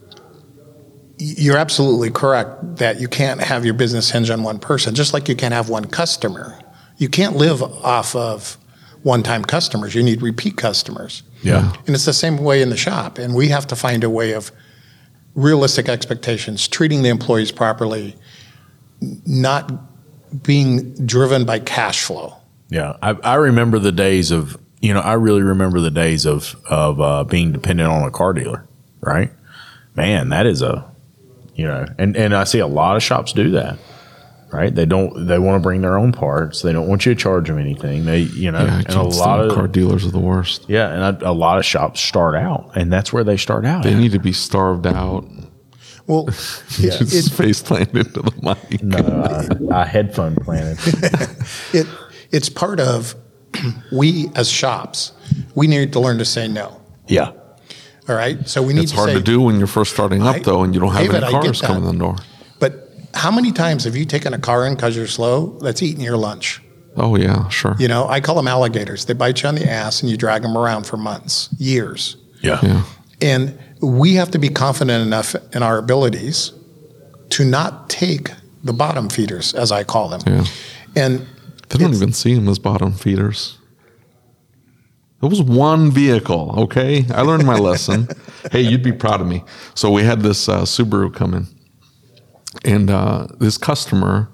[1.20, 5.30] you're absolutely correct that you can't have your business hinge on one person, just like
[5.30, 6.58] you can't have one customer.
[6.98, 8.58] You can't live off of
[9.04, 9.96] one time customers.
[9.96, 11.24] You need repeat customers.
[11.42, 11.74] Yeah.
[11.86, 13.18] And it's the same way in the shop.
[13.18, 14.52] And we have to find a way of
[15.36, 18.16] realistic expectations, treating the employees properly,
[19.26, 19.72] not
[20.44, 22.36] being driven by cash flow.
[22.70, 26.56] Yeah, I, I remember the days of you know I really remember the days of
[26.70, 28.68] of uh, being dependent on a car dealer,
[29.02, 29.32] right?
[29.96, 30.90] Man, that is a
[31.56, 33.80] you know, and and I see a lot of shops do that,
[34.52, 34.74] right?
[34.74, 36.62] They don't they want to bring their own parts.
[36.62, 38.06] They don't want you to charge them anything.
[38.06, 40.66] They you know, Yeah, and a lot of car dealers are the worst.
[40.68, 43.84] yeah, and a, a lot of shops start out, and that's where they start out.
[43.84, 44.00] They at.
[44.00, 45.26] need to be starved out.
[46.08, 46.34] Well, it,
[46.98, 48.82] Just it, face plant into the mic.
[48.84, 50.80] no, I, I headphone planted.
[51.74, 51.88] it,
[52.32, 53.16] it's part of
[53.92, 55.12] we as shops,
[55.56, 56.82] we need to learn to say no.
[57.08, 57.32] yeah,
[58.08, 58.48] All right.
[58.50, 60.40] So we need It's to hard say, to do when you're first starting up, I-
[60.40, 62.16] though, and you don't have David, any cars coming in the door.
[63.12, 66.02] But how many times have you taken a car in because you're slow that's eating
[66.04, 66.62] your lunch?
[66.96, 67.76] Oh yeah, sure.
[67.80, 69.06] You know, I call them alligators.
[69.06, 72.18] They bite you on the ass and you drag them around for months, years.
[72.42, 72.84] yeah, Yeah.
[73.22, 76.52] And we have to be confident enough in our abilities
[77.32, 78.32] to not take
[78.64, 80.22] the bottom feeders, as I call them.
[80.26, 80.46] Yeah.
[80.96, 81.28] And
[81.70, 83.58] They don't even see them as bottom feeders.
[85.22, 87.06] It was one vehicle, okay?
[87.14, 88.08] I learned my lesson.
[88.52, 89.44] hey, you'd be proud of me.
[89.76, 91.48] So we had this uh, Subaru come in,
[92.64, 94.30] and uh, this customer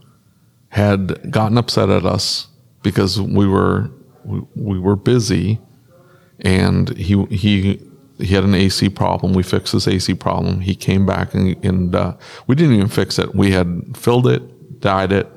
[0.69, 2.47] had gotten upset at us
[2.83, 3.89] because we were
[4.23, 5.59] we, we were busy,
[6.39, 7.81] and he he
[8.17, 9.33] he had an AC problem.
[9.33, 10.61] We fixed his AC problem.
[10.61, 12.15] He came back and, and uh,
[12.47, 13.35] we didn't even fix it.
[13.35, 15.27] We had filled it, dyed it,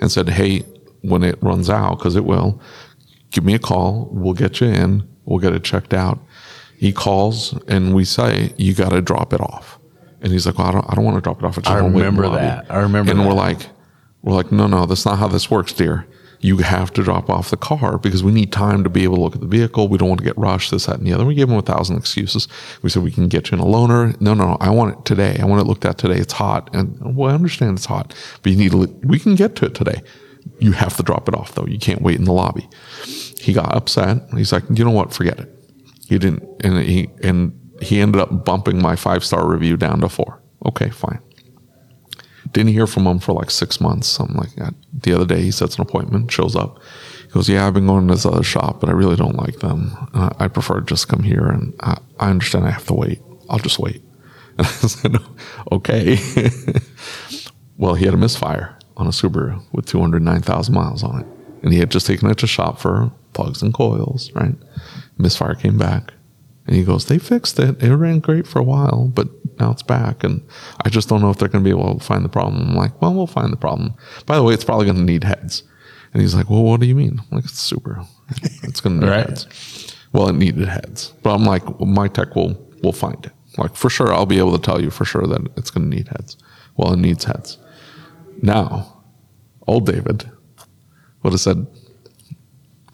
[0.00, 0.60] and said, "Hey,
[1.00, 2.60] when it runs out, because it will,
[3.30, 4.08] give me a call.
[4.12, 5.08] We'll get you in.
[5.24, 6.18] We'll get it checked out."
[6.78, 9.78] He calls and we say, "You got to drop it off."
[10.22, 11.58] And he's like, well, "I don't, I don't want to drop it off.
[11.66, 12.66] I, I remember lobby." that.
[12.70, 13.26] I remember And that.
[13.26, 13.66] we're like,
[14.22, 16.06] we're like, no, no, that's not how this works, dear.
[16.40, 19.22] You have to drop off the car because we need time to be able to
[19.22, 19.88] look at the vehicle.
[19.88, 21.24] We don't want to get rushed, this, that, and the other.
[21.24, 22.46] We gave him a thousand excuses.
[22.82, 24.20] We said, we can get you in a loaner.
[24.20, 24.56] No, no, no.
[24.60, 25.38] I want it today.
[25.40, 26.16] I want it looked at today.
[26.16, 26.68] It's hot.
[26.74, 29.74] And well, I understand it's hot, but you need to, we can get to it
[29.74, 30.02] today.
[30.58, 31.66] You have to drop it off though.
[31.66, 32.68] You can't wait in the lobby.
[33.40, 34.18] He got upset.
[34.36, 35.12] He's like, you know what?
[35.14, 35.52] Forget it.
[36.08, 40.08] He didn't, and he, and he ended up bumping my five star review down to
[40.08, 40.40] four.
[40.64, 41.20] Okay, fine.
[42.52, 44.06] Didn't hear from him for like six months.
[44.06, 44.74] Something like that.
[44.92, 46.80] The other day, he sets an appointment, shows up.
[47.22, 49.58] He goes, "Yeah, I've been going to this other shop, but I really don't like
[49.58, 49.92] them.
[50.14, 53.20] Uh, I prefer to just come here, and I, I understand I have to wait.
[53.48, 54.02] I'll just wait."
[54.58, 55.16] And I said,
[55.70, 56.18] "Okay."
[57.76, 61.20] well, he had a misfire on a Subaru with two hundred nine thousand miles on
[61.20, 61.26] it,
[61.62, 64.32] and he had just taken it to shop for plugs and coils.
[64.32, 64.54] Right,
[65.18, 66.14] misfire came back.
[66.66, 67.82] And he goes, they fixed it.
[67.82, 69.28] It ran great for a while, but
[69.60, 70.24] now it's back.
[70.24, 70.46] And
[70.84, 72.70] I just don't know if they're going to be able to find the problem.
[72.70, 73.94] I'm like, well, we'll find the problem.
[74.26, 75.62] By the way, it's probably going to need heads.
[76.12, 77.20] And he's like, well, what do you mean?
[77.20, 78.02] I'm like, it's super.
[78.64, 79.26] It's going to need Right.
[79.28, 79.94] heads.
[80.12, 81.12] Well, it needed heads.
[81.22, 83.32] But I'm like, well, my tech will, will find it.
[83.58, 85.96] Like, for sure, I'll be able to tell you for sure that it's going to
[85.96, 86.36] need heads.
[86.76, 87.58] Well, it needs heads.
[88.42, 89.02] Now,
[89.66, 90.30] old David
[91.22, 91.66] would have said,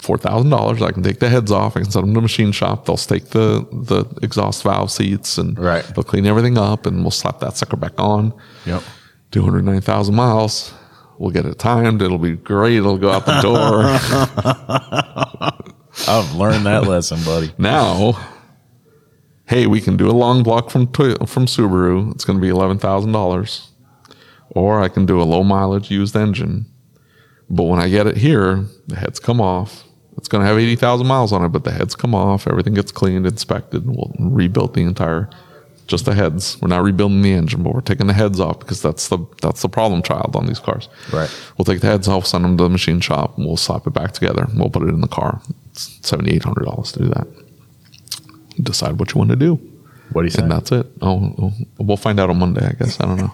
[0.02, 0.82] four thousand dollars.
[0.82, 1.76] I can take the heads off.
[1.76, 2.86] I can send them to the machine shop.
[2.86, 5.84] They'll stake the the exhaust valve seats and Right.
[5.94, 8.32] they'll clean everything up and we'll slap that sucker back on.
[8.66, 8.82] Yep.
[9.30, 10.72] Two hundred nine thousand miles.
[11.18, 12.02] We'll get it timed.
[12.02, 12.76] It'll be great.
[12.78, 13.84] It'll go out the door.
[16.08, 17.52] I've learned that lesson, buddy.
[17.58, 18.18] now,
[19.46, 22.12] hey, we can do a long block from from Subaru.
[22.12, 23.70] It's going to be eleven thousand dollars,
[24.50, 26.66] or I can do a low mileage used engine.
[27.48, 29.84] But when I get it here, the heads come off.
[30.16, 32.46] It's going to have 80,000 miles on it, but the heads come off.
[32.46, 33.84] Everything gets cleaned, inspected.
[33.86, 35.28] and We'll rebuild the entire,
[35.86, 36.60] just the heads.
[36.60, 39.62] We're not rebuilding the engine, but we're taking the heads off because that's the that's
[39.62, 40.88] the problem child on these cars.
[41.12, 41.30] Right.
[41.56, 43.94] We'll take the heads off, send them to the machine shop, and we'll slap it
[43.94, 44.46] back together.
[44.54, 45.40] We'll put it in the car.
[45.70, 47.26] It's seventy eight hundred dollars to do that.
[48.62, 49.54] Decide what you want to do,
[50.12, 50.42] What do you say?
[50.42, 50.86] and that's it.
[51.00, 53.00] Oh, oh, we'll find out on Monday, I guess.
[53.00, 53.32] I don't know.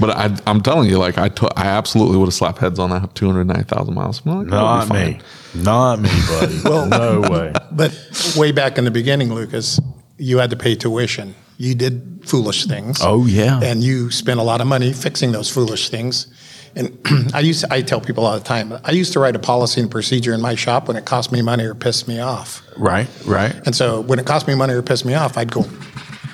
[0.00, 2.90] But I, I'm telling you, like I, t- I absolutely would have slapped heads on
[2.90, 4.22] that 209,000 miles.
[4.24, 5.20] I'm like, Not me.
[5.54, 6.60] Not me, buddy.
[6.64, 7.52] well, no way.
[7.72, 9.80] But way back in the beginning, Lucas,
[10.18, 11.34] you had to pay tuition.
[11.56, 13.00] You did foolish things.
[13.02, 13.60] Oh, yeah.
[13.62, 16.28] And you spent a lot of money fixing those foolish things.
[16.76, 16.96] And
[17.34, 19.80] I used to, I tell people all the time, I used to write a policy
[19.80, 22.62] and procedure in my shop when it cost me money or pissed me off.
[22.76, 23.54] Right, right.
[23.66, 25.64] And so when it cost me money or pissed me off, I'd go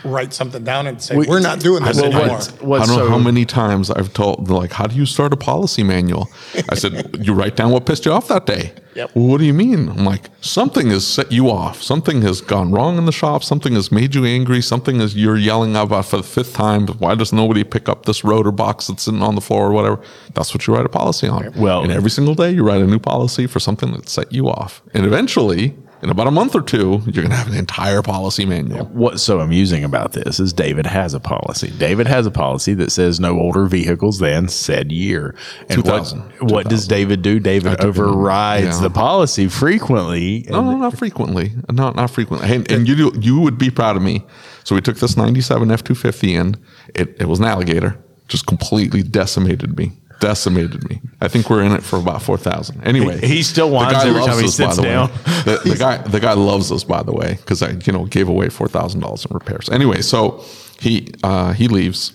[0.05, 2.39] write something down and say, We- we're not doing this Well, what- anymore.
[2.61, 5.33] what- I don't know so- how many times I've told, like, how do you start
[5.33, 6.31] a policy manual?
[6.69, 8.73] I said, you write down what pissed you off that day.
[8.95, 9.11] Yep.
[9.15, 9.89] Well, what do you mean?
[9.89, 11.83] I'm like, something has set you off.
[11.83, 13.43] Something has gone wrong in the shop.
[13.43, 14.63] Something has made you angry.
[14.63, 16.87] Something is you're yelling about for the fifth time.
[16.87, 19.99] Why does nobody pick up this rotor box that's sitting on the floor or whatever?
[20.35, 21.53] That's what you write a policy on.
[21.57, 24.49] Well- and every single day you write a new policy for something that set you
[24.49, 24.81] off.
[24.95, 25.75] And eventually,
[26.05, 28.85] in about a month or two, you're going to have an entire policy manual.
[28.87, 31.73] What's so amusing about this is David has a policy.
[31.79, 35.35] David has a policy that says no older vehicles than said year.
[35.71, 36.21] And 2000.
[36.21, 37.41] what, what does David do?
[37.41, 38.83] David uh, overrides yeah.
[38.83, 40.45] the policy frequently.
[40.51, 41.53] No, no, not frequently.
[41.73, 42.55] Not not frequently.
[42.55, 44.27] And, and you do, you would be proud of me.
[44.63, 46.57] So we took this '97 F250 in.
[46.95, 47.99] It it was an alligator.
[48.29, 49.93] Just completely decimated me.
[50.21, 51.01] Decimated me.
[51.21, 52.83] I think we're in it for about four thousand.
[52.85, 55.11] Anyway, He- he still guy every time he us, sits the down.
[55.45, 58.29] The, the guy the guy loves us by the way because I you know gave
[58.29, 59.69] away four thousand dollars in repairs.
[59.69, 60.45] Anyway, so
[60.81, 62.13] he uh, he leaves.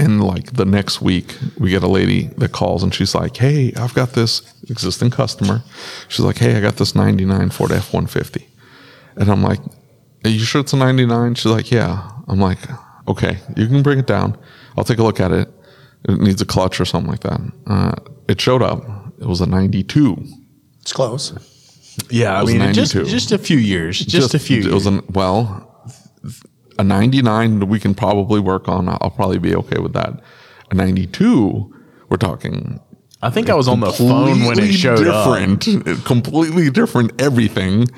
[0.00, 3.72] And like the next week, we get a lady that calls and she's like, Hey,
[3.76, 5.64] I've got this existing customer.
[6.06, 8.46] She's like, Hey, I got this 99 Ford F 150.
[9.16, 9.58] And I'm like,
[10.24, 11.34] Are you sure it's a 99?
[11.34, 12.08] She's like, Yeah.
[12.28, 12.60] I'm like,
[13.08, 14.38] Okay, you can bring it down.
[14.76, 15.48] I'll take a look at it.
[16.04, 17.40] It needs a clutch or something like that.
[17.66, 17.94] Uh,
[18.28, 18.84] it showed up.
[19.20, 20.24] It was a 92.
[20.80, 21.32] It's close.
[22.10, 23.98] yeah, I mean, just, just a few years.
[23.98, 24.74] Just, a few It years.
[24.74, 25.92] was an, well,
[26.78, 28.88] a 99 we can probably work on.
[28.88, 30.20] I'll probably be okay with that.
[30.70, 31.74] A 92,
[32.08, 32.80] we're talking
[33.20, 35.60] I think I was on the phone when it completely showed up.
[35.60, 37.20] different, completely different.
[37.20, 37.88] Everything,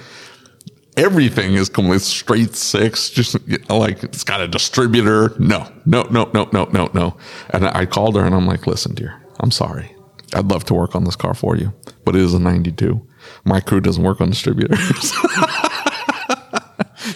[0.97, 3.11] everything is completely straight six.
[3.11, 3.37] Just
[3.69, 5.35] like it's got a distributor.
[5.39, 7.17] No, no, no, no, no, no, no.
[7.51, 9.95] And I called her and I'm like, listen, dear, I'm sorry.
[10.35, 11.73] I'd love to work on this car for you,
[12.05, 13.05] but it is a 92.
[13.45, 14.79] My crew doesn't work on distributors.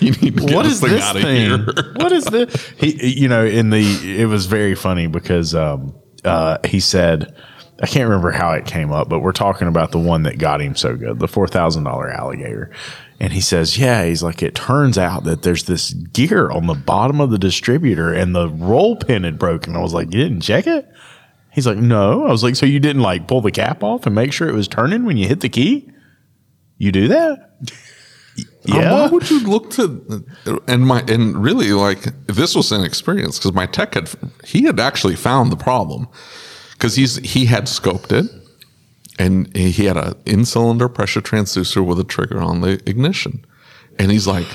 [0.01, 1.37] you need to get what is thing this out of thing?
[1.37, 1.93] here.
[1.97, 2.73] what is this?
[2.77, 5.95] He, you know, in the it was very funny because um,
[6.25, 7.35] uh, he said,
[7.83, 10.61] I can't remember how it came up, but we're talking about the one that got
[10.61, 12.71] him so good, the four thousand dollar alligator.
[13.25, 16.75] And he says, Yeah, he's like, it turns out that there's this gear on the
[16.75, 19.75] bottom of the distributor and the roll pin had broken.
[19.75, 20.87] I was like, You didn't check it?
[21.51, 22.27] He's like, No.
[22.27, 24.55] I was like, So you didn't like pull the cap off and make sure it
[24.55, 25.91] was turning when you hit the key?
[26.77, 27.53] You do that?
[28.71, 30.27] Um, why would you look to
[30.67, 34.11] and my and really like this was an experience because my tech had
[34.45, 36.09] he had actually found the problem
[36.73, 38.31] because he's he had scoped it
[39.19, 43.45] and he had an in cylinder pressure transducer with a trigger on the ignition
[43.99, 44.47] and he's like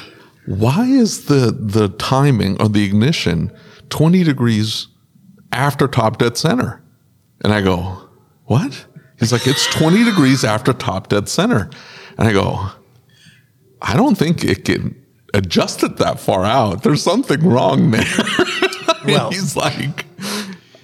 [0.46, 3.52] why is the the timing of the ignition
[3.90, 4.88] 20 degrees
[5.52, 6.82] after top dead center
[7.44, 8.10] and I go
[8.46, 8.86] what
[9.20, 11.70] he's like it's 20 degrees after top dead center
[12.18, 12.70] and I go
[13.82, 14.96] I don't think it can
[15.34, 16.84] adjust it that far out.
[16.84, 18.04] There's something wrong there.
[19.06, 20.06] Well- he's like,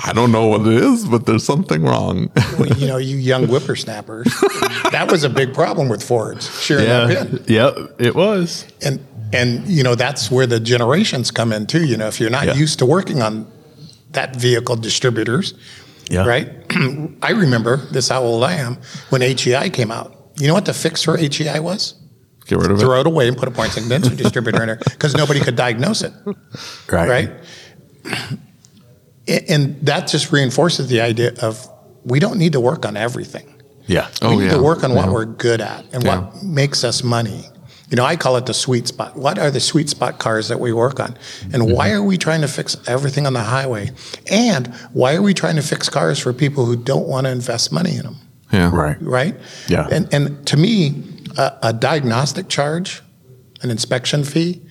[0.04, 2.30] I don't know what it is, but there's something wrong.
[2.60, 4.26] Well, you know, you young whippersnappers,
[4.92, 7.44] that was a big problem with Fords Sure, pin.
[7.48, 8.66] Yep, it was.
[8.82, 11.86] And and you know that's where the generations come in too.
[11.86, 12.54] You know, if you're not Yeah.
[12.54, 13.48] used to working on
[14.12, 15.54] that vehicle distributors,
[16.10, 16.26] Yeah.
[16.26, 16.50] right?
[17.22, 18.78] I remember this how old I am
[19.10, 20.14] when HEI came out.
[20.38, 21.96] You know what the fix for HEI was?
[22.48, 22.82] Get rid of it.
[22.82, 26.04] Throw it away and put a points ignition distributor in there because nobody could diagnose
[26.04, 26.14] it,
[26.92, 27.10] Right.
[27.10, 27.32] right?
[29.28, 31.68] A- And that just reinforces the idea of
[32.04, 33.48] we don't need to work on everything.
[33.88, 34.08] Yeah.
[34.22, 34.58] Oh, we need yeah.
[34.58, 35.12] to work on what Yeah.
[35.14, 37.46] we're good at and what makes us money.
[37.90, 39.16] You know, I call it the sweet spot.
[39.16, 41.16] What are the sweet spot cars that we work on?
[41.54, 41.98] And why Mm-hmm.
[41.98, 43.92] are we trying to fix everything on the highway?
[44.32, 47.72] And why are we trying to fix cars for people who don't want to invest
[47.72, 48.18] money in them?
[48.52, 48.72] yeah.
[48.74, 48.98] Right.
[49.02, 49.36] Right?
[49.68, 49.88] Yeah.
[49.92, 51.04] And and to me,
[51.38, 53.02] a, a diagnostic charge,
[53.62, 54.62] an inspection fee,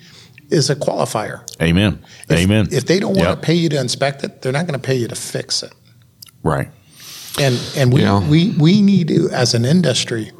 [0.50, 1.40] is a qualifier.
[1.62, 2.02] Amen.
[2.28, 2.68] If, Amen.
[2.70, 3.40] If they don't want Yep.
[3.40, 5.72] to pay you to inspect it, they're not going to pay you to fix it.
[6.42, 6.70] Right.
[7.40, 8.20] And and we, Yeah.
[8.28, 10.30] we we need to, as an industry,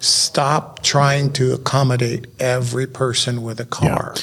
[0.00, 4.14] stop trying to accommodate every person with a car.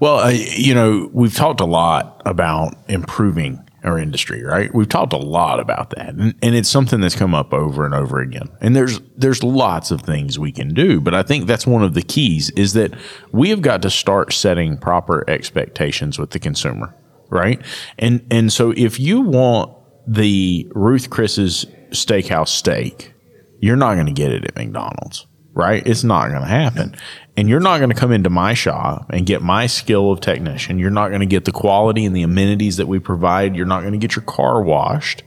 [0.00, 4.72] Well, uh, you know, we've talked a lot about improving our industry, right?
[4.74, 7.94] We've talked a lot about that, and, and it's something that's come up over and
[7.94, 8.48] over again.
[8.60, 11.94] And there's there's lots of things we can do, but I think that's one of
[11.94, 12.94] the keys is that
[13.32, 16.94] we have got to start setting proper expectations with the consumer,
[17.28, 17.60] right?
[17.98, 19.76] And and so if you want
[20.06, 23.12] the Ruth Chris's Steakhouse steak,
[23.60, 25.86] you're not going to get it at McDonald's, right?
[25.86, 26.94] It's not going to happen.
[27.36, 30.78] And you're not going to come into my shop and get my skill of technician.
[30.78, 33.56] You're not going to get the quality and the amenities that we provide.
[33.56, 35.22] You're not going to get your car washed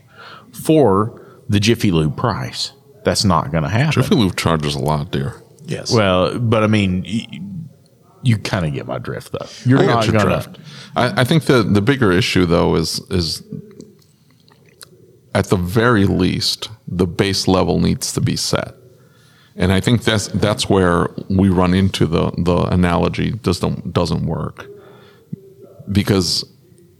[0.52, 2.72] for the Jiffy Lube price.
[3.04, 4.02] That's not going to happen.
[4.02, 5.34] Jiffy Lube charges a lot, dear.
[5.64, 5.92] Yes.
[5.92, 7.40] Well, but I mean, y-
[8.22, 9.46] you kind of get my drift, though.
[9.68, 10.48] You're I not your going to.
[10.48, 10.60] drift.
[10.94, 13.42] I, I think the the bigger issue though is is
[15.34, 18.74] at the very least the base level needs to be set,
[19.56, 24.66] and I think that's that's where we run into the the analogy doesn't doesn't work
[25.90, 26.44] because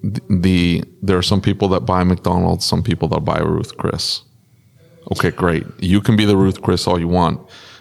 [0.02, 4.22] the, the there are some people that buy McDonald's, some people that buy Ruth Chris.
[5.12, 5.64] Okay, great.
[5.78, 7.38] You can be the Ruth Chris all you want,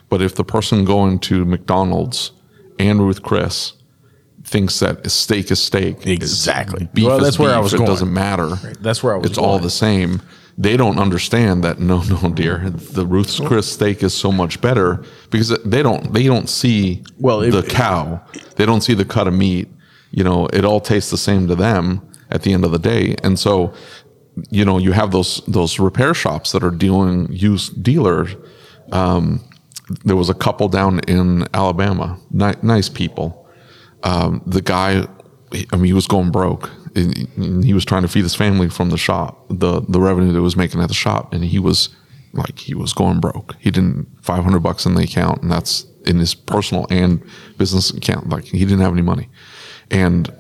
[0.09, 2.31] but But if the person going to McDonald's
[2.79, 3.73] and Ruth Chris
[4.43, 6.87] thinks that steak is steak, Exactly.
[6.93, 7.87] beef Well, is that's where I beef, was it going.
[7.89, 8.49] doesn't matter.
[8.79, 10.21] That's where I was It's all the same.
[10.57, 11.79] They don't understand that.
[11.79, 12.69] No, no, dear.
[12.69, 16.13] The Ruth's Chris steak is so much better because they don't.
[16.13, 18.21] They don't see Well, the cow.
[18.55, 19.67] They don't see the cut of meat.
[20.11, 23.15] You know, it all tastes the same to them at the end of the day.
[23.21, 23.73] And so,
[24.49, 28.35] you know, you have those those repair shops that are dealing used dealers.
[28.93, 29.41] Um,
[30.05, 33.45] there was a couple down in Alabama, ni- nice people.
[34.03, 35.05] Um, the guy,
[35.71, 36.69] I mean, he was going broke.
[36.95, 40.55] He was trying to feed his family from the shop, the the revenue that was
[40.55, 41.89] making at the shop, and he was
[42.33, 43.55] like he was going broke.
[43.59, 47.21] He didn't five hundred bucks in the account, and that's in his personal and
[47.57, 48.29] business account.
[48.29, 49.27] Like he didn't have any money,
[49.91, 50.33] and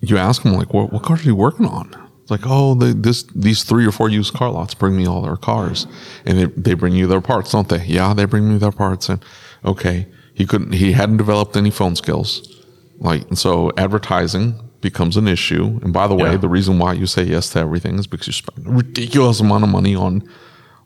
[0.00, 1.94] you ask him like, what, what cars are you working on?
[2.20, 5.36] It's like, oh, this these three or four used car lots bring me all their
[5.36, 5.86] cars,
[6.26, 7.84] and they, they bring you their parts, don't they?
[7.86, 9.24] Yeah, they bring me their parts, and
[9.64, 12.62] okay, he couldn't, he hadn't developed any phone skills,
[12.98, 15.80] like, and so advertising becomes an issue.
[15.82, 16.36] And by the way, Yeah.
[16.36, 19.64] the reason why you say yes to everything is because you spend a ridiculous amount
[19.64, 20.22] of money on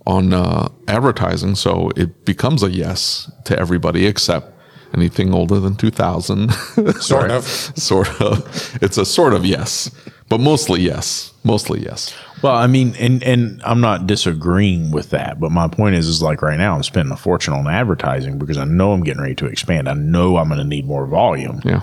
[0.06, 4.52] on uh, advertising, so it becomes a yes to everybody except
[4.94, 6.52] anything older than 2000
[7.00, 7.44] Sort of.
[7.44, 9.90] sort of it's a sort of yes
[10.28, 15.40] but mostly yes mostly yes Well, I mean, and and I'm not disagreeing with that,
[15.40, 18.58] but my point is, is like right now I'm spending a fortune on advertising because
[18.58, 19.88] I know I'm getting ready to expand.
[19.88, 21.60] I know I'm going to need more volume.
[21.64, 21.80] yeah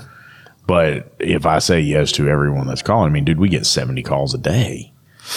[0.65, 4.01] But if I say yes to everyone that's calling, I mean, dude, we get 70
[4.03, 4.91] calls a day.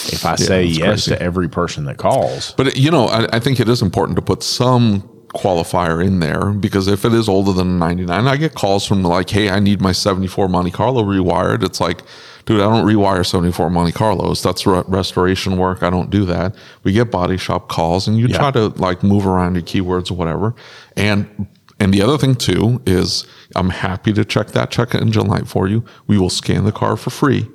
[0.07, 1.11] If I say yes crazy.
[1.11, 4.21] to every person that calls, but you know I, I think it is important to
[4.21, 8.85] put some qualifier in there because if it is older than 99 i get calls
[8.87, 12.01] from like hey i need my 74 monte carlo rewired it's like
[12.45, 16.55] dude i don't rewire 74 monte carlos that's re- restoration work i don't do that
[16.83, 18.37] we get body shop calls and you Yeah.
[18.37, 20.55] try to like move around your keywords or whatever
[20.95, 21.47] and
[21.79, 23.25] and the other thing too is
[23.55, 26.97] i'm happy to check that check engine light for you we will scan the car
[26.97, 27.47] for free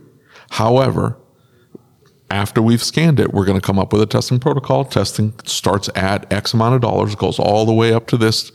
[0.50, 1.18] however
[2.32, 4.86] after we've scanned it, we're going to come up with a testing protocol.
[4.86, 8.50] Testing starts at X amount of dollars, goes all the way up to this.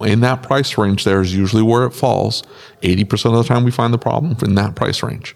[0.00, 2.44] In that price range, there is usually where it falls.
[2.82, 5.34] 80% of the time, we find the problem in that price range.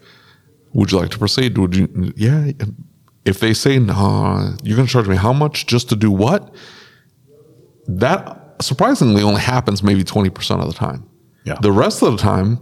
[0.73, 1.57] Would you like to proceed?
[1.57, 2.13] Would you?
[2.15, 2.51] Yeah.
[3.25, 6.55] If they say, no, you're going to charge me how much just to do what?
[7.87, 11.07] That surprisingly only happens maybe 20% of the time.
[11.43, 11.55] Yeah.
[11.61, 12.59] The rest of the time,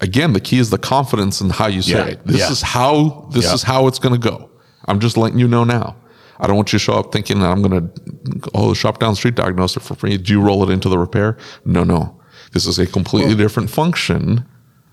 [0.00, 2.04] again, the key is the confidence in how you say Yeah.
[2.06, 2.26] it.
[2.26, 2.50] This Yeah.
[2.52, 3.54] is how this Yeah.
[3.54, 4.50] is how it's going to go.
[4.86, 5.96] I'm just letting you know now.
[6.38, 8.98] I don't want you to show up thinking that I'm going to, oh, the shop
[8.98, 10.16] down the street diagnose it for free.
[10.16, 11.36] Do you roll it into the repair?
[11.66, 12.16] No, no.
[12.52, 14.44] This is a completely different function.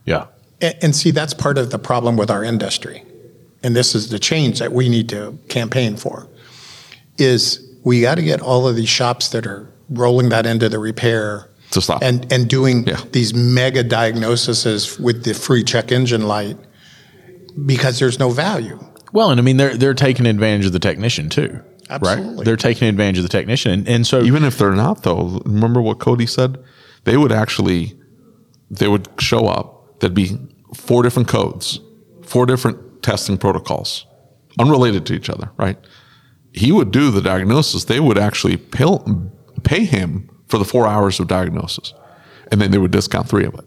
[0.05, 0.25] yeah.
[0.59, 3.03] And, and see, that's part of the problem with our industry.
[3.63, 6.27] And this is the change that we need to campaign for.
[7.17, 10.79] Is we got to get all of these shops that are rolling that into the
[10.79, 12.01] repair To stop.
[12.03, 12.99] and and doing Yeah.
[13.11, 16.57] these mega diagnoses with the free check engine light
[17.65, 18.79] because there's no value.
[19.13, 21.59] Well, and I mean, they're they're taking advantage of the technician too.
[22.01, 22.21] Right?
[22.43, 25.81] They're taking advantage of the technician, and, and so Even if they're not, though, remember
[25.81, 26.57] what Cody said?
[27.05, 27.97] They would actually,
[28.69, 30.01] they would show up.
[30.01, 30.37] There'd be
[30.75, 31.79] four different codes,
[32.23, 34.05] four different testing protocols,
[34.59, 35.77] unrelated to each other, right?
[36.51, 37.85] He would do the diagnosis.
[37.85, 38.83] They would actually pay,
[39.67, 41.93] pay him for the four hours of diagnosis,
[42.51, 43.65] and then they would discount three of it.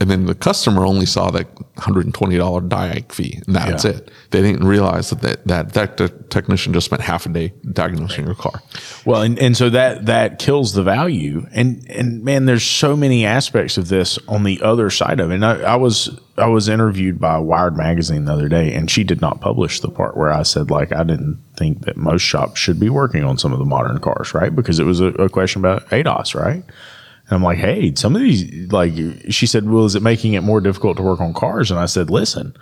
[0.00, 3.90] And then the customer only saw that $120 diag fee, and that's Yeah.
[3.90, 4.10] it.
[4.30, 8.24] They didn't realize that that, that, that te- technician just spent half a day diagnosing
[8.24, 8.62] your car.
[9.04, 11.46] Well, and, and so that that kills the value.
[11.52, 15.34] And and man, there's so many aspects of this on the other side of it.
[15.34, 19.04] And I, I was I was interviewed by Wired magazine the other day, and she
[19.04, 22.58] did not publish the part where I said like I didn't think that most shops
[22.58, 24.54] should be working on some of the modern cars, right?
[24.54, 26.64] Because it was a, a question about ADAS, right?
[27.30, 28.92] And I'm like, hey, some of these, like,
[29.30, 31.70] she said, well, is it making it more difficult to work on cars?
[31.70, 32.56] And I said, listen,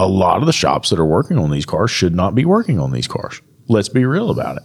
[0.00, 2.80] a lot of the shops that are working on these cars should not be working
[2.80, 3.40] on these cars.
[3.68, 4.64] Let's be real about it.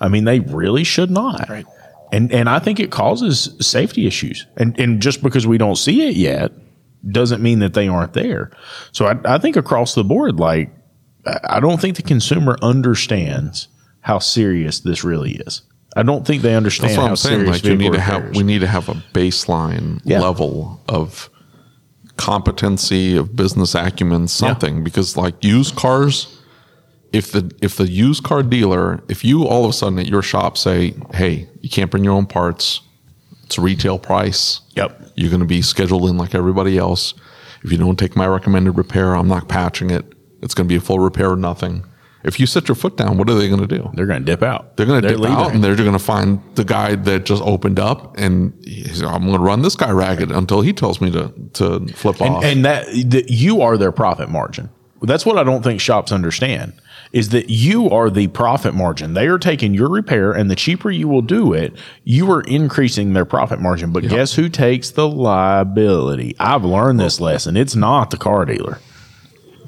[0.00, 1.48] I mean, they really should not.
[1.48, 1.66] Right.
[2.12, 4.46] And and I think it causes safety issues.
[4.56, 6.52] And and just because we don't see it yet
[7.08, 8.50] doesn't mean that they aren't there.
[8.92, 10.70] So I, I think across the board, like
[11.26, 13.68] I I don't think the consumer understands
[14.00, 15.62] how serious this really is.
[15.96, 17.46] I don't think they understand That's what how I'm saying.
[17.46, 20.20] Like you need to have we need to have a baseline Yeah.
[20.20, 21.30] level of
[22.16, 26.40] competency of business acumen, something because like used cars,
[27.12, 30.22] if the if the used car dealer, if you all of a sudden at your
[30.22, 32.80] shop say, hey, you can't bring your own parts,
[33.44, 34.60] it's a retail price.
[34.76, 35.12] Yep.
[35.16, 37.14] You're going to be scheduled in like everybody else.
[37.62, 40.04] If you don't take my recommended repair, I'm not patching it.
[40.42, 41.84] It's going to be a full repair or nothing.
[42.24, 43.90] If you set your foot down, what are they going to do?
[43.94, 44.76] They're going to dip out.
[44.76, 45.36] They're going to dip leaving.
[45.36, 49.22] out and they're going to find the guy that just opened up and he's, I'm
[49.22, 52.42] going to run this guy ragged until he tells me to, to flip off.
[52.42, 54.70] and, and that, that you are their profit margin.
[55.02, 56.72] That's what I don't think shops understand
[57.12, 59.14] is that you are the profit margin.
[59.14, 61.72] They are taking your repair and the cheaper you will do it,
[62.02, 63.92] you are increasing their profit margin.
[63.92, 66.34] But guess who takes the liability?
[66.40, 67.56] I've learned this lesson.
[67.56, 68.80] It's not the car dealer.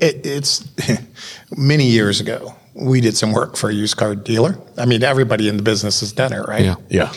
[0.01, 0.69] It, it's
[1.57, 2.55] many years ago.
[2.75, 4.59] We did some work for a used car dealer.
[4.77, 6.65] I mean, everybody in the business has done it, right?
[6.65, 6.77] yeah.
[6.91, 7.13] Yeah.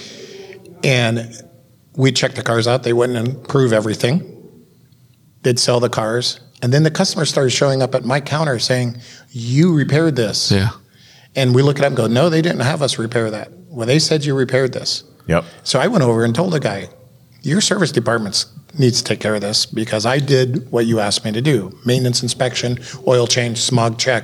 [0.83, 1.33] And
[1.95, 2.83] we checked the cars out.
[2.83, 4.35] They wouldn't improve everything.
[5.43, 6.39] They'd sell the cars.
[6.61, 8.97] And then the customers started showing up at my counter saying,
[9.29, 10.51] You repaired this.
[10.51, 10.69] Yeah.
[11.35, 13.51] And we look at them and go, No, they didn't have us repair that.
[13.67, 15.03] Well, they said you repaired this.
[15.27, 15.45] Yep.
[15.63, 16.89] So I went over and told the guy,
[17.41, 18.45] Your service department
[18.77, 21.77] needs to take care of this because I did what you asked me to do
[21.85, 24.23] maintenance inspection, oil change, smog check.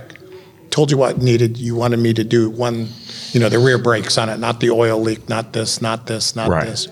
[0.69, 1.57] Told you what needed.
[1.57, 2.89] You wanted me to do one,
[3.31, 6.35] you know, the rear brakes on it, not the oil leak, not this, not this,
[6.35, 6.65] not Right.
[6.65, 6.87] this.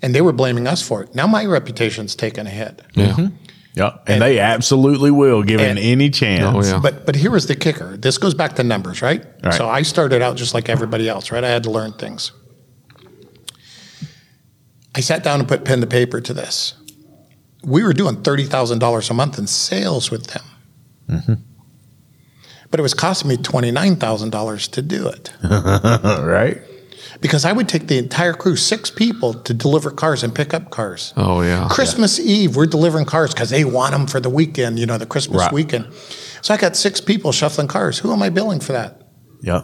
[0.00, 1.14] And they were blaming us for it.
[1.14, 2.80] Now my reputation's taken a hit.
[2.94, 3.06] Yeah.
[3.08, 3.26] Mm-hmm.
[3.74, 4.02] Yep.
[4.08, 6.42] And, they absolutely will, given and- any chance.
[6.44, 6.80] Oh, yeah.
[6.80, 7.96] But but here was the kicker.
[7.96, 9.24] This goes back to numbers, right?
[9.44, 9.54] Right.
[9.54, 11.44] So I started out just like everybody else, right?
[11.44, 12.32] I had to learn things.
[14.98, 16.74] I sat down and put pen to paper to this.
[17.62, 20.42] We were doing thirty thousand dollars a month in sales with them,
[21.08, 21.34] Mm-hmm.
[22.70, 26.58] but it was costing me twenty nine thousand dollars to do it right?
[27.20, 30.70] because I would take the entire crew, six people, to deliver cars and pick up
[30.70, 31.12] cars.
[31.16, 31.66] Oh, yeah.
[31.70, 35.06] Christmas Eve, we're delivering cars because they want them for the weekend, you know, the
[35.06, 35.52] Christmas Right.
[35.52, 35.86] weekend.
[36.42, 37.98] So I got six people shuffling cars.
[37.98, 39.02] Who am I billing for that?
[39.40, 39.62] Yeah.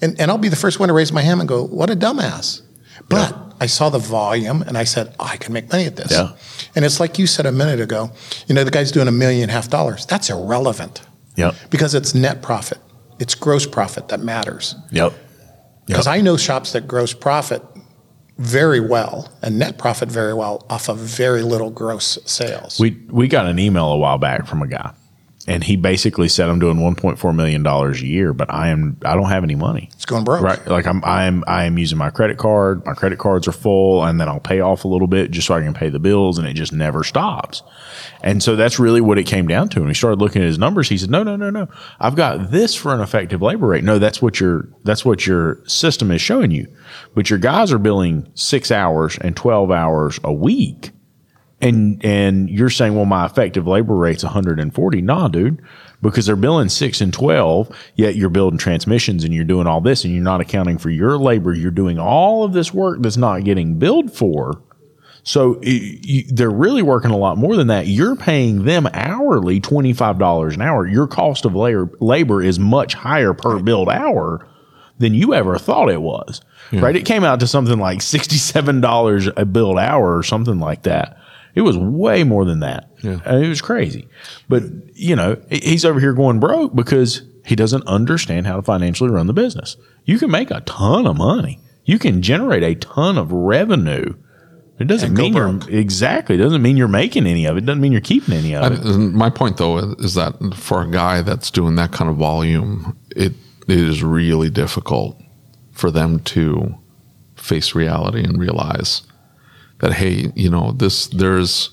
[0.00, 1.96] And, and I'll be the first one to raise my hand and go, what a
[1.96, 2.62] dumbass.
[3.10, 6.12] But I saw the volume and I said, oh, I can make money at this.
[6.12, 6.32] Yeah.
[6.74, 8.10] And it's like you said a minute ago,
[8.46, 10.04] you know, the guy's doing a million and a half dollars.
[10.04, 11.00] That's irrelevant
[11.36, 11.54] Yep.
[11.70, 12.76] because it's net profit,
[13.18, 14.74] it's gross profit that matters.
[14.90, 15.14] Yep.
[15.86, 17.62] Because I know shops that gross profit
[18.36, 22.78] very well and net profit very well off of very little gross sales.
[22.78, 24.92] We we got an email a while back from a guy,
[25.46, 29.14] and he basically said, "I'm doing 1.4 million dollars a year, but I am I
[29.14, 30.42] don't have any money." it's going broke.
[30.42, 32.84] Right, like I'm I'm I am using my credit card.
[32.86, 35.54] My credit cards are full, and then I'll pay off a little bit just so
[35.54, 37.62] I can pay the bills, and it just never stops.
[38.22, 39.80] And so that's really what it came down to.
[39.80, 40.88] And he started looking at his numbers.
[40.88, 41.68] He said, "No, no, no, no.
[42.00, 43.84] I've got this for an effective labor rate.
[43.84, 46.66] No, that's what your that's what your system is showing you.
[47.14, 50.92] But your guys are billing six hours and twelve hours a week."
[51.64, 55.00] And and you're saying, well, my effective labor rate's 140.
[55.02, 55.60] Nah, dude,
[56.02, 60.04] because they're billing six and 12, yet you're building transmissions and you're doing all this
[60.04, 61.52] and you're not accounting for your labor.
[61.52, 64.60] You're doing all of this work that's not getting billed for.
[65.26, 67.86] So y- y- they're really working a lot more than that.
[67.86, 70.86] You're paying them hourly $25 an hour.
[70.86, 74.46] Your cost of labor, labor is much higher per billed hour
[74.98, 76.42] than you ever thought it was.
[76.72, 76.94] Right?
[76.94, 81.18] It came out to something like $67 a billed hour or something like that.
[81.54, 82.90] It was way more than that.
[83.02, 83.20] Yeah.
[83.24, 84.08] I mean, it was crazy.
[84.48, 89.10] But, you know, he's over here going broke because he doesn't understand how to financially
[89.10, 89.76] run the business.
[90.04, 91.60] You can make a ton of money.
[91.84, 94.14] You can generate a ton of revenue.
[94.78, 96.34] It doesn't mean you're exactly.
[96.34, 97.64] It doesn't mean you're making any of it.
[97.64, 98.98] Doesn't mean you're keeping any of it.
[98.98, 103.34] My point though is that for a guy that's doing that kind of volume, it
[103.68, 105.20] it is really difficult
[105.72, 106.74] for them to
[107.36, 109.02] face reality and realize
[109.84, 111.70] that hey, you know, this there's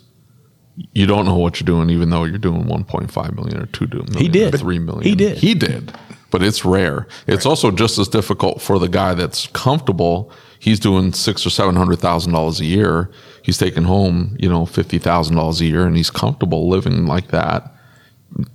[0.94, 4.18] you don't know what you're doing even though you're doing 1.5 million or 2 million
[4.18, 4.54] He did.
[4.54, 5.04] or 3 million.
[5.04, 5.38] He did.
[5.38, 5.94] He did.
[6.30, 7.08] But it's rare.
[7.28, 10.32] It's also just as difficult for the guy that's comfortable.
[10.60, 13.10] He's doing six or seven hundred thousand dollars a year.
[13.44, 17.30] He's taking home, you know, fifty thousand dollars a year, and he's comfortable living like
[17.30, 17.74] that.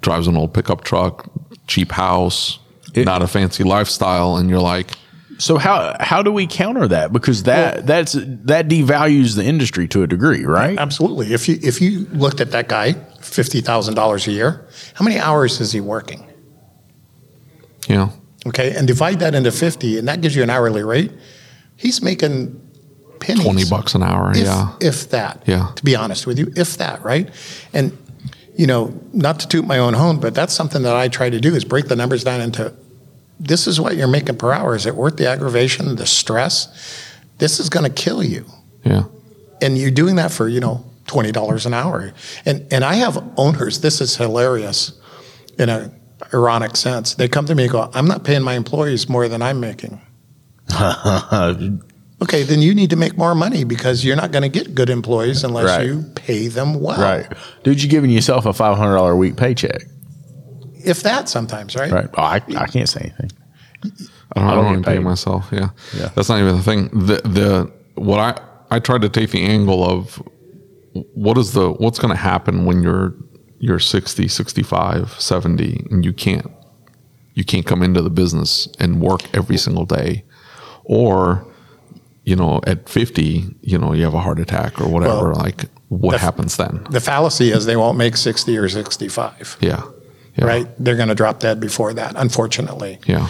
[0.01, 1.31] Drives an old pickup truck,
[1.67, 2.59] cheap house,
[2.97, 4.93] not a fancy lifestyle, and you're like,
[5.39, 7.13] So how how do we counter that?
[7.13, 10.79] Because that that's that devalues the industry to a degree, right?
[10.79, 11.33] Absolutely.
[11.35, 15.19] If you if you looked at that guy, fifty thousand dollars a year, how many
[15.19, 16.23] hours is he working?
[17.89, 18.13] you know,
[18.47, 21.13] Okay, and divide that into fifty, and that gives you an hourly rate.
[21.77, 22.61] He's making
[23.21, 23.45] pennies.
[23.45, 24.31] twenty bucks an hour.
[24.33, 25.43] if, yeah, if that.
[25.47, 25.71] Yeah.
[25.77, 27.29] To be honest with you, if that, right?
[27.73, 27.97] And
[28.57, 31.39] you know, not to toot my own horn, but that's something that I try to
[31.41, 32.73] do is break the numbers down into
[33.39, 34.75] this is what you're making per hour.
[34.75, 36.69] Is it worth the aggravation, the stress?
[37.39, 38.47] This is going to kill you
[38.85, 39.05] yeah,
[39.61, 42.13] and you're doing that for you know twenty dollars an hour.
[42.45, 43.81] And and I have owners.
[43.81, 44.93] This is hilarious,
[45.59, 45.91] in a
[46.33, 47.15] ironic sense.
[47.15, 50.01] They come to me and go, "I'm not paying my employees more than I'm making."
[52.23, 54.91] okay, then you need to make more money because you're not going to get good
[54.91, 55.87] employees unless Right.
[55.87, 57.01] you pay them well.
[57.01, 57.27] Right,
[57.65, 59.83] dude, you're giving yourself a five hundred dollar a week paycheck.
[60.87, 61.91] If that sometimes, right?
[61.93, 62.09] Right.
[62.17, 63.31] Oh, I, I can't say anything.
[64.35, 65.49] I don't, I don't don't, get pay myself.
[65.53, 65.71] Yeah.
[65.97, 66.09] Yeah.
[66.15, 66.89] That's not even the thing.
[66.89, 70.23] The the what I I tried to take the angle of
[71.15, 73.15] what is the what's going to happen when you're
[73.59, 76.51] you're 60, 65, 70 and you can't
[77.35, 80.25] you can't come into the business and work every single day
[80.85, 81.47] or
[82.25, 85.67] you know at 50, you know, you have a heart attack or whatever Well, like
[85.89, 86.87] what the- happens then?
[86.91, 89.83] The fallacy is they won't make 60 or 65, Yeah.
[90.37, 90.45] Yeah.
[90.47, 90.67] right?
[90.79, 92.99] They're going to drop dead before that, unfortunately.
[93.07, 93.29] Yeah.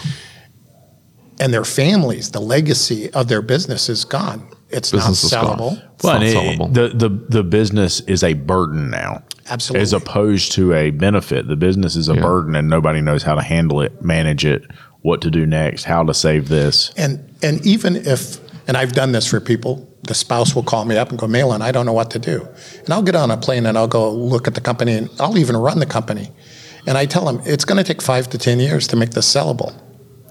[1.39, 4.47] And their families, the legacy of their business is gone.
[4.69, 5.57] It's Business not gone.
[5.57, 5.83] sellable.
[5.95, 9.83] It's Well, not and it- the, the the business is a burden now, Absolutely.
[9.83, 11.47] as opposed to a benefit.
[11.47, 12.21] The business is a Yeah.
[12.21, 14.63] burden, and nobody knows how to handle it, manage it,
[15.03, 16.91] what to do next, how to save this.
[16.97, 20.97] And and even if and I've done this for people, the spouse will call me
[20.97, 22.45] up and go, Maylan, I don't know what to do.
[22.83, 25.37] And I'll get on a plane and I'll go look at the company and I'll
[25.37, 26.31] even run the company.
[26.87, 29.31] And I tell them it's going to take five to ten years to make this
[29.31, 29.73] sellable.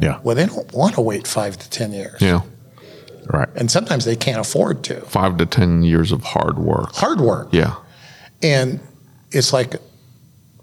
[0.00, 2.20] Yeah, Well, they don't want to wait five to ten years.
[2.20, 2.40] Yeah.
[3.32, 3.48] right.
[3.54, 5.00] And sometimes they can't afford to.
[5.02, 6.94] 5 to 10 years of hard work.
[6.94, 7.48] Hard work.
[7.52, 7.76] Yeah.
[8.42, 8.80] And
[9.32, 9.76] it's like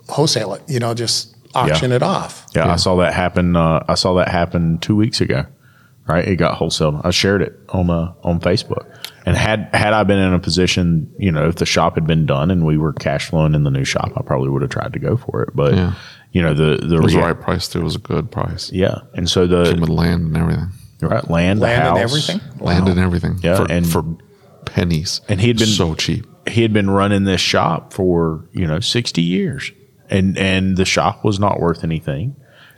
[0.08, 2.46] wholesale it, you know, just auction it off.
[2.56, 2.74] Yeah, Yeah.
[2.74, 3.56] I saw that happen.
[3.56, 5.46] Uh, I saw that happen two weeks ago.
[6.06, 7.00] Right, it got wholesaled.
[7.06, 8.86] I shared it on uh, on Facebook,
[9.26, 12.26] and had had I been in a position, you know, if the shop had been
[12.26, 14.94] done and we were cash flowing in the new shop, I probably would have tried
[14.94, 15.50] to go for it.
[15.56, 15.94] But Yeah.
[16.32, 17.80] you know, the the It was the right price too.
[17.82, 18.72] It was a good price.
[18.74, 20.70] yeah, and so Came the with land and everything.
[21.02, 22.00] right land, the Land and house,
[22.30, 22.42] everything.
[22.60, 23.40] Land and everything.
[23.44, 24.04] Yeah, For, and- for
[24.66, 25.22] pennies.
[25.28, 26.26] And he had been- so cheap.
[26.48, 29.72] he had been running this shop for you know 60 years
[30.10, 32.36] and and the shop was not worth anything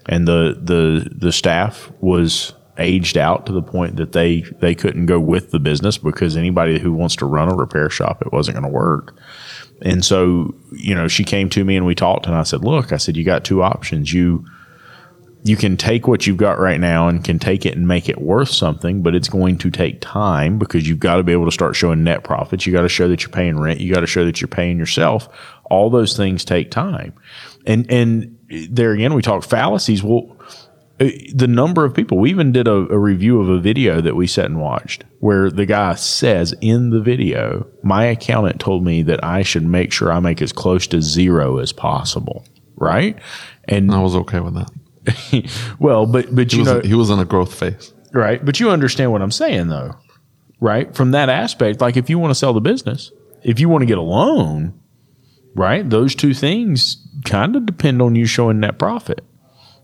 [0.07, 5.05] and the the the staff was aged out to the point that they they couldn't
[5.05, 8.55] go with the business because anybody who wants to run a repair shop it wasn't
[8.55, 9.15] going to work
[9.81, 12.91] and so you know she came to me and we talked and I said look
[12.91, 14.45] I said you got two options you
[15.45, 18.19] you can take what you've got right now and can take it and make it
[18.19, 21.51] worth something, but it's going to take time because you've got to be able to
[21.51, 22.65] start showing net profits.
[22.65, 23.79] You got to show that you're paying rent.
[23.79, 25.29] You got to show that you're paying yourself.
[25.65, 27.13] All those things take time.
[27.67, 30.01] And and there again, we talk fallacies.
[30.01, 30.34] Well,
[30.99, 32.17] Uh, the number of people.
[32.17, 35.49] We even did a, a review of a video that we sat and watched where
[35.51, 40.09] the guy says in the video, "My accountant told me that I should make sure
[40.11, 42.45] I make as close to zero as possible."
[42.77, 43.17] Right?
[43.65, 44.71] And I was okay with that.
[45.79, 47.93] well, but but He you was, know, he was in a growth phase.
[48.13, 48.43] right?
[48.43, 49.95] But you understand what I'm saying, though,
[50.61, 50.95] right?
[50.95, 53.11] From that aspect, like if you want to sell the business,
[53.43, 54.79] if you want to get a loan,
[55.55, 55.87] right?
[55.89, 59.23] Those two things kind of depend on you showing net profit,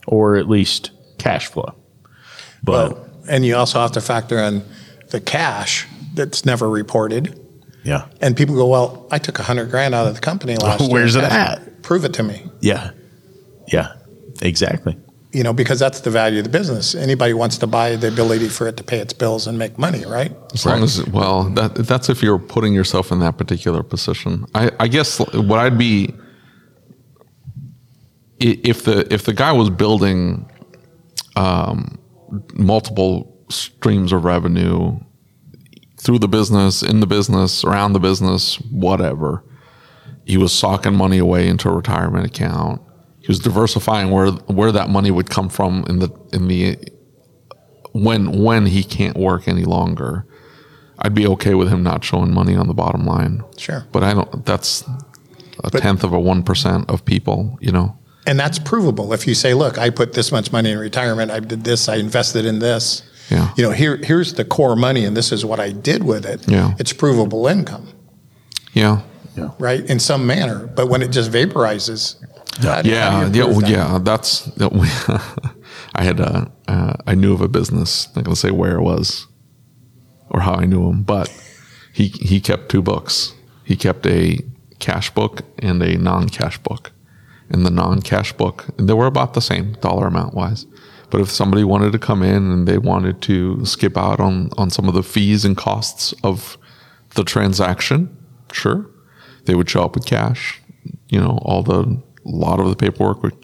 [0.08, 0.92] or at least
[1.22, 1.74] cash flow.
[2.64, 4.64] But But, and you also have to factor in
[5.10, 7.40] the cash that's never reported.
[7.84, 10.82] yeah, And people go, well, I took a hundred grand out of the company last
[10.86, 10.90] year.
[10.92, 11.82] Where's it at?
[11.84, 12.44] Prove it to me.
[12.62, 12.92] yeah,
[13.72, 13.94] yeah,
[14.42, 14.98] exactly.
[15.34, 16.94] You know, because that's the value of the business.
[16.94, 20.04] Anybody wants to buy the ability for it to pay its bills and make money,
[20.06, 20.34] right?
[20.54, 24.46] As long as well, that that's if you're putting yourself in that particular position.
[24.54, 26.14] I, I guess what I'd be
[28.40, 30.50] if the if the guy was building
[31.36, 31.98] um,
[32.54, 35.00] multiple streams of revenue
[35.98, 39.44] through the business, in the business, around the business, whatever.
[40.26, 42.82] He was socking money away into a retirement account.
[43.20, 46.78] He was diversifying where where that money would come from in the in the
[47.94, 50.26] when when he can't work any longer.
[51.00, 53.44] I'd be okay with him not showing money on the bottom line.
[53.58, 53.86] Sure.
[53.92, 54.84] But I don't that's
[55.64, 57.98] a tenth of a one percent of people, you know.
[58.28, 59.14] And that's provable.
[59.14, 61.96] If you say, look, I put this much money in retirement, I did this, I
[61.96, 63.04] invested in this.
[63.30, 63.52] Yeah.
[63.58, 66.48] You know, here here's the core money and this is what I did with it.
[66.48, 66.76] Yeah.
[66.80, 67.88] It's provable income,
[68.74, 69.02] Yeah.
[69.38, 69.52] yeah.
[69.58, 69.84] right?
[69.90, 70.68] In some manner.
[70.68, 72.16] But when it just vaporizes,
[72.62, 73.70] how do- Yeah, how do yeah, you prove well, that?
[73.72, 74.00] yeah.
[74.04, 74.88] That's that we,
[75.96, 78.08] I had a, uh, I knew of a business.
[78.08, 79.28] I'm not gonna say where it was,
[80.30, 81.30] or how I knew him, but
[81.94, 83.34] he he kept two books.
[83.64, 84.40] He kept a
[84.80, 86.92] cash book and a non-cash book.
[87.52, 90.66] In the non-cash book, and they were about the same dollar amount wise.
[91.10, 94.70] But if somebody wanted to come in and they wanted to skip out on on
[94.70, 96.58] some of the fees and costs of
[97.16, 98.16] the transaction,
[98.54, 98.90] sure,
[99.46, 100.62] they would show up with cash.
[101.10, 103.36] You know, all the a lot of the paperwork would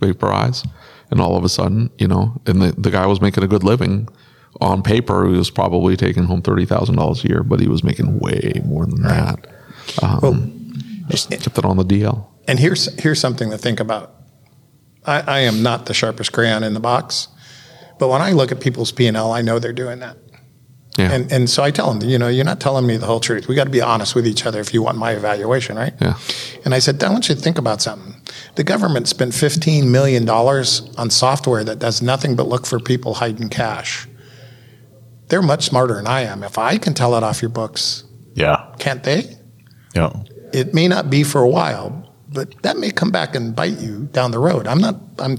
[0.00, 0.64] vaporize,
[1.10, 3.64] and all of a sudden, you know, and the, the guy was making a good
[3.64, 4.08] living.
[4.60, 7.84] On paper, he was probably taking home thirty thousand dollars a year, but he was
[7.84, 9.46] making way more than that.
[10.02, 12.26] Um, just kept it on the DL.
[12.48, 14.14] And here's here's something to think about.
[15.06, 17.28] I, I am not the sharpest crayon in the box,
[17.98, 20.16] but when I look at people's P and L, I know they're doing that.
[20.98, 23.18] Yeah, And and so I tell them, you know, you're not telling me the whole
[23.20, 23.48] truth.
[23.48, 25.94] We got to be honest with each other if you want my evaluation, right?
[26.02, 26.18] yeah,
[26.66, 28.14] And I said, I want you to think about something.
[28.56, 33.48] The government spent $15 million on software that does nothing but look for people hiding
[33.48, 34.06] cash.
[35.28, 36.42] They're much smarter than I am.
[36.42, 38.66] If I can tell it off your books, Yeah.
[38.78, 39.38] can't they?
[39.94, 40.12] Yeah.
[40.52, 42.01] It may not be for a while,
[42.32, 44.66] but that may come back and bite you down the road.
[44.66, 45.38] I'm not, I'm,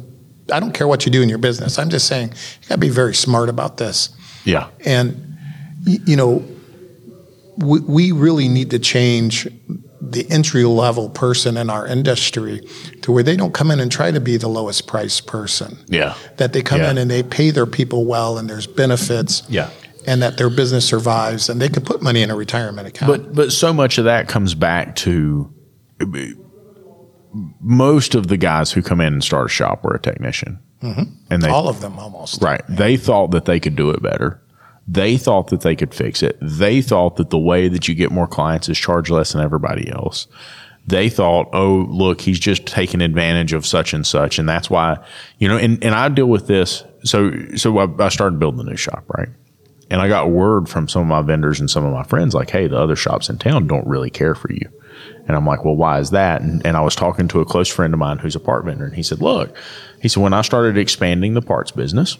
[0.51, 1.79] I don't care what you do in your business.
[1.79, 4.09] I'm just saying you got to be very smart about this.
[4.45, 4.69] Yeah.
[4.85, 5.37] And,
[5.85, 6.45] y- you know,
[7.57, 9.47] we, we really need to change
[10.01, 12.61] the entry level person in our industry
[13.03, 15.77] to where they don't come in and try to be the lowest price person.
[15.87, 16.15] Yeah.
[16.37, 16.91] That they come Yeah.
[16.91, 19.43] in and they pay their people well and there's benefits.
[19.49, 19.69] Yeah.
[20.05, 23.09] And that their business survives and they can put money in a retirement account.
[23.09, 25.49] But but so much of that comes back to
[27.59, 31.03] most of the guys who come in and start a shop were a technician, mm-hmm.
[31.29, 32.41] and they all of them almost.
[32.41, 32.61] right.
[32.69, 34.41] They thought that they could do it better.
[34.87, 36.37] They thought that they could fix it.
[36.41, 39.89] They thought that the way that you get more clients is charge less than everybody
[39.89, 40.27] else.
[40.85, 44.97] They thought, oh, look, he's just taking advantage of such and such, and that's why,
[45.37, 45.57] you know.
[45.57, 46.83] And, and I deal with this.
[47.05, 49.29] So so I, I started building a new shop, right?
[49.89, 52.49] And I got word from some of my vendors and some of my friends, like,
[52.49, 54.69] hey, the other shops in town don't really care for you.
[55.27, 56.41] And I'm like, well, why is that?
[56.41, 58.85] And, and I was talking to a close friend of mine who's a part vendor,
[58.85, 59.55] and he said, look,
[60.01, 62.17] he said, when I started expanding the parts business,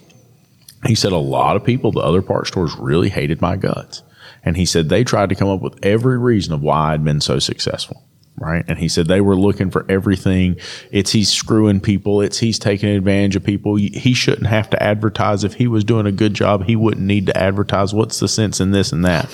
[0.86, 4.02] he said a lot of people, the other part stores really hated my guts.
[4.44, 7.20] And he said they tried to come up with every reason of why I'd been
[7.20, 8.02] so successful.
[8.36, 8.64] Right.
[8.66, 10.56] And he said they were looking for everything.
[10.90, 12.20] It's he's screwing people.
[12.20, 13.76] It's he's taking advantage of people.
[13.76, 15.44] He shouldn't have to advertise.
[15.44, 17.94] If he was doing a good job, he wouldn't need to advertise.
[17.94, 19.30] What's the sense in this and that?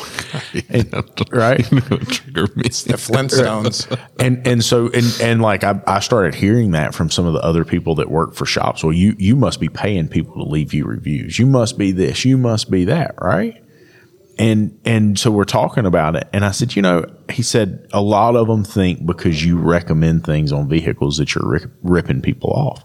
[0.68, 0.92] And-
[1.32, 1.64] right.
[1.64, 2.64] Trigger me.
[2.64, 3.98] The Flintstones.
[4.20, 7.40] and and so and and like I, I started hearing that from some of the
[7.40, 8.84] other people that work for shops.
[8.84, 11.38] Well, you you must be paying people to leave you reviews.
[11.38, 12.24] You must be this.
[12.24, 13.14] You must be that.
[13.20, 13.64] Right.
[14.40, 18.00] And and so we're talking about it, and I said, you know, he said a
[18.00, 22.48] lot of them think because you recommend things on vehicles that you're rip, ripping people
[22.48, 22.82] off.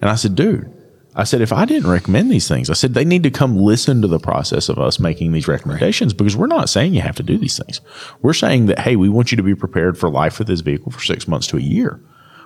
[0.00, 0.72] And I said, dude,
[1.16, 4.00] I said, if I didn't recommend these things, I said, they need to come listen
[4.02, 7.24] to the process of us making these recommendations because we're not saying you have to
[7.24, 7.80] do these things.
[8.22, 10.92] We're saying that, hey, we want you to be prepared for life with this vehicle
[10.92, 12.00] for six months to a year.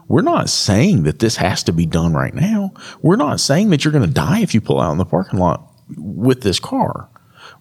[0.09, 2.73] We're not saying that this has to be done right now.
[3.03, 5.39] We're not saying that you're going to die if you pull out in the parking
[5.39, 7.10] lot with this car.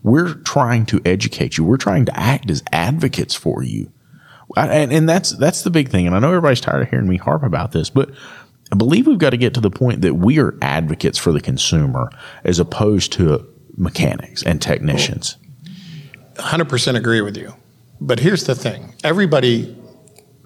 [0.03, 1.63] We're trying to educate you.
[1.63, 3.91] We're trying to act as advocates for you.
[4.55, 6.07] And, and that's that's the big thing.
[6.07, 8.09] And I know everybody's tired of hearing me harp about this, but
[8.71, 11.41] I believe we've got to get to the point that we are advocates for the
[11.41, 12.09] consumer
[12.43, 13.47] as opposed to
[13.77, 15.37] mechanics and technicians.
[16.35, 17.53] 100% agree with you.
[18.01, 19.75] But here's the thing everybody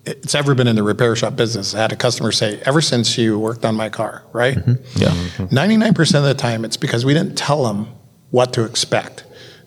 [0.06, 3.40] it's ever been in the repair shop business had a customer say, ever since you
[3.40, 4.58] worked on my car, right?
[4.58, 5.00] Mm-hmm.
[5.00, 5.12] Yeah.
[5.48, 7.88] 99% of the time, it's because we didn't tell them
[8.32, 9.24] what to expect.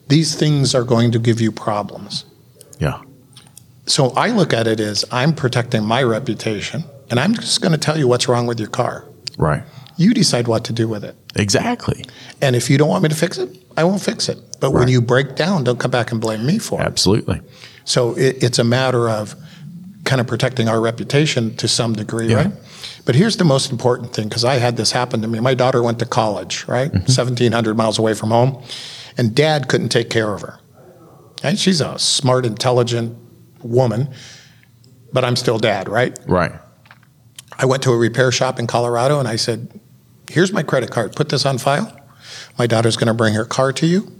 [0.07, 2.25] These things are going to give you problems.
[2.79, 3.01] Yeah.
[3.85, 7.77] So I look at it as I'm protecting my reputation, and I'm just going to
[7.77, 9.05] tell you what's wrong with your car.
[9.37, 9.63] Right.
[9.97, 11.15] You decide what to do with it.
[11.35, 12.03] Exactly.
[12.41, 14.37] And if you don't want me to fix it, I won't fix it.
[14.59, 16.85] But when you break down, don't come back and blame me for it.
[16.85, 17.41] Absolutely.
[17.85, 19.35] So it, it's a matter of
[20.03, 22.35] kind of protecting our reputation to some degree, Yeah.
[22.35, 22.51] right?
[23.05, 25.39] But here's the most important thing because I had this happen to me.
[25.39, 26.89] My daughter went to college, right?
[26.89, 26.97] Mm-hmm.
[26.99, 28.61] 1,700 miles away from home,
[29.17, 30.59] and dad couldn't take care of her.
[31.43, 33.17] And she's a smart, intelligent
[33.61, 34.13] woman,
[35.13, 36.17] but I'm still dad, right?
[36.25, 36.51] Right.
[37.57, 39.79] I went to a repair shop in Colorado and I said,
[40.29, 41.15] Here's my credit card.
[41.15, 41.95] Put this on file.
[42.59, 44.11] My daughter's going to bring her car to you.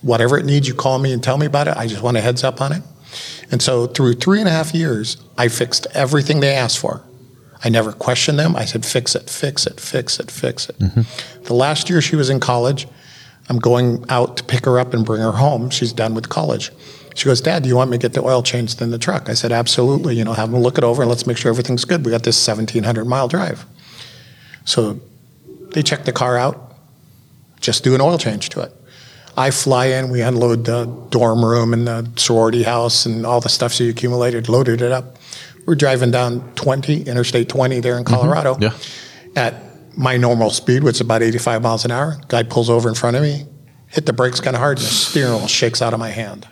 [0.00, 1.76] Whatever it needs, you call me and tell me about it.
[1.76, 2.82] I just want a heads up on it.
[3.50, 7.02] And so through three and a half years, I fixed everything they asked for.
[7.64, 8.54] I never questioned them.
[8.54, 10.78] I said, fix it, fix it, fix it, fix it.
[10.78, 11.44] Mm-hmm.
[11.44, 12.86] The last year she was in college,
[13.48, 15.70] I'm going out to pick her up and bring her home.
[15.70, 16.70] She's done with college.
[17.14, 19.28] She goes, Dad, do you want me to get the oil changed in the truck?
[19.28, 20.16] I said, Absolutely.
[20.16, 22.04] You know, have them look it over and let's make sure everything's good.
[22.04, 23.64] We got this 1,700 mile drive.
[24.64, 25.00] So
[25.72, 26.74] they check the car out,
[27.60, 28.72] just do an oil change to it.
[29.36, 33.48] I fly in, we unload the dorm room and the sorority house and all the
[33.48, 35.16] stuff she accumulated, loaded it up.
[35.64, 38.14] We're driving down 20, Interstate 20 there in mm-hmm.
[38.14, 38.58] Colorado.
[38.60, 38.76] Yeah.
[39.36, 39.67] At
[39.98, 42.16] my normal speed, which is about 85 miles an hour.
[42.28, 43.46] Guy pulls over in front of me,
[43.88, 46.46] hit the brakes kind of hard, and the steering wheel shakes out of my hand.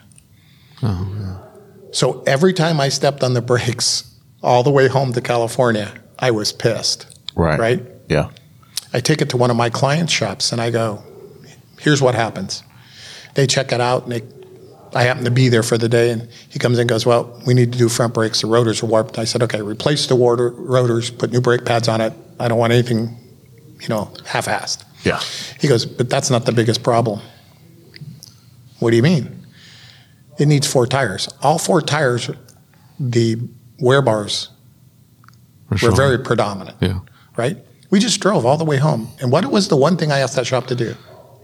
[0.82, 1.42] Oh,
[1.92, 6.32] So every time I stepped on the brakes all the way home to California, I
[6.32, 7.06] was pissed.
[7.36, 7.58] Right.
[7.58, 7.82] Right?
[8.08, 8.30] Yeah.
[8.92, 11.02] I take it to one of my client shops and I go,
[11.80, 12.64] here's what happens.
[13.34, 14.22] They check it out and they,
[14.92, 17.40] I happen to be there for the day and he comes in and goes, well,
[17.46, 18.40] we need to do front brakes.
[18.40, 19.18] The rotors are warped.
[19.18, 22.12] I said, okay, replace the rotors, put new brake pads on it.
[22.40, 23.16] I don't want anything,
[23.80, 24.84] you know, half-assed.
[25.04, 25.20] Yeah.
[25.60, 27.20] He goes, but that's not the biggest problem.
[28.78, 29.46] What do you mean?
[30.38, 31.28] It needs four tires.
[31.42, 32.30] All four tires,
[33.00, 33.36] the
[33.80, 34.50] wear bars
[35.70, 35.92] We're sure.
[35.96, 37.00] very predominant, Yeah.
[37.36, 37.58] right?
[37.90, 39.08] We just drove all the way home.
[39.20, 40.94] And what was the one thing I asked that shop to do?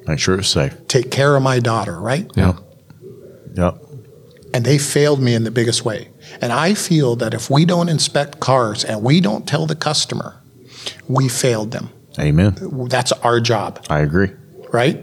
[0.06, 0.74] Make sure it's safe.
[0.88, 2.30] Take care of my daughter, right?
[2.36, 2.54] Yeah.
[3.54, 3.78] Yep.
[4.54, 6.08] And they failed me in the biggest way.
[6.40, 10.40] And I feel that if we don't inspect cars and we don't tell the customer,
[11.08, 11.90] we failed them.
[12.18, 12.56] Amen.
[12.88, 14.30] That's our job, I agree.
[14.72, 14.96] right?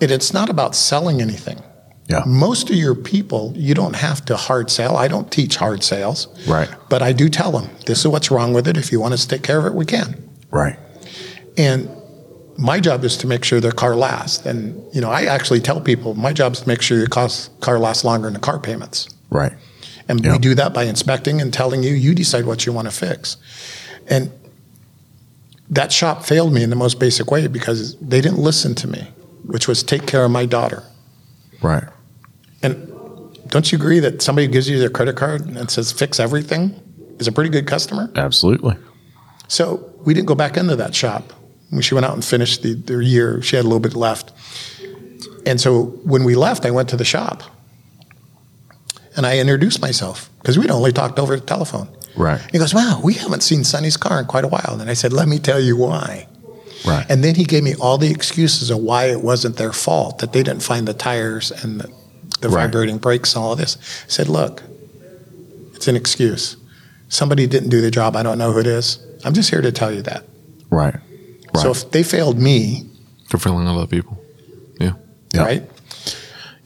[0.00, 1.62] And it's not about selling anything.
[2.08, 2.22] Yeah.
[2.26, 4.96] Most of your people, you don't have to hard sell.
[4.96, 6.68] I don't teach hard sales, Right.
[6.88, 8.76] but I do tell them this is what's wrong with it.
[8.76, 10.22] If you want us to take care of it, we can.
[10.50, 10.78] Right.
[11.56, 11.88] And
[12.58, 14.46] my job is to make sure their car lasts.
[14.46, 17.50] And you know, I actually tell people my job is to make sure your cost,
[17.60, 19.08] car lasts longer than the car payments.
[19.30, 19.52] Right.
[20.08, 20.32] And Yeah.
[20.32, 23.36] we do that by inspecting and telling you, you decide what you want to fix.
[24.06, 24.30] And
[25.70, 29.08] that shop failed me in the most basic way because they didn't listen to me,
[29.44, 30.84] which was take care of my daughter.
[31.62, 31.84] Right.
[32.62, 32.92] And
[33.48, 36.80] don't you agree that somebody gives you their credit card and says fix everything
[37.18, 38.10] is a pretty good customer?
[38.16, 38.76] Absolutely.
[39.48, 41.32] So we didn't go back into that shop.
[41.70, 44.32] When she went out and finished the, their year, she had a little bit left.
[45.44, 47.42] And so when we left, I went to the shop
[49.16, 51.88] and I introduced myself because we'd only talked over the telephone.
[52.16, 52.40] Right.
[52.52, 54.78] He goes, Wow, we haven't seen Sonny's car in quite a while.
[54.80, 56.26] And I said, Let me tell you why.
[56.86, 57.04] Right.
[57.08, 60.32] And then he gave me all the excuses of why it wasn't their fault, that
[60.32, 61.88] they didn't find the tires and the,
[62.40, 62.64] the Right.
[62.66, 63.76] vibrating brakes and all of this.
[64.06, 64.62] I said, Look,
[65.74, 66.56] it's an excuse.
[67.08, 68.16] Somebody didn't do the job.
[68.16, 68.98] I don't know who it is.
[69.24, 70.24] I'm just here to tell you that.
[70.70, 70.94] Right.
[71.54, 71.62] Right.
[71.62, 72.88] So if they failed me,
[73.28, 74.18] For failing other people.
[74.80, 74.92] Yeah.
[75.34, 75.42] Yeah.
[75.42, 75.70] right?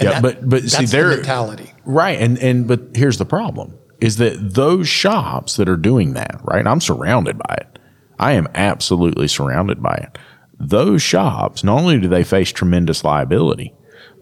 [0.00, 1.72] Yeah, but- but see, that's the they're- mentality.
[1.84, 2.18] Right.
[2.20, 6.66] And and but here's the problem is that those shops that are doing that, right?
[6.66, 7.78] I'm surrounded by it.
[8.18, 10.18] I am absolutely surrounded by it.
[10.58, 13.72] Those shops, not only do they face tremendous liability,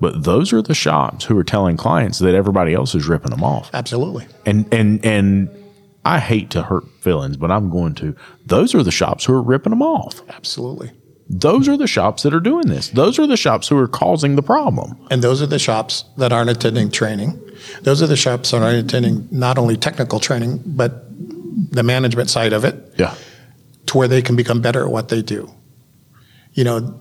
[0.00, 3.42] but those are the shops who are telling clients that everybody else is ripping them
[3.42, 3.70] off.
[3.74, 4.26] Absolutely.
[4.46, 5.48] And and and
[6.04, 8.14] I hate to hurt feelings, but I'm going to.
[8.46, 10.22] Those are the shops who are ripping them off.
[10.28, 10.92] Absolutely.
[11.30, 12.88] Those are the shops that are doing this.
[12.88, 14.96] Those are the shops who are causing the problem.
[15.10, 17.38] And those are the shops that aren't attending training.
[17.82, 21.04] Those are the shops that aren't attending not only technical training, but
[21.70, 23.14] the management side of it Yeah.
[23.86, 25.50] to where they can become better at what they do.
[26.54, 26.94] You know,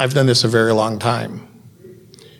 [0.00, 1.46] I've done this a very long time,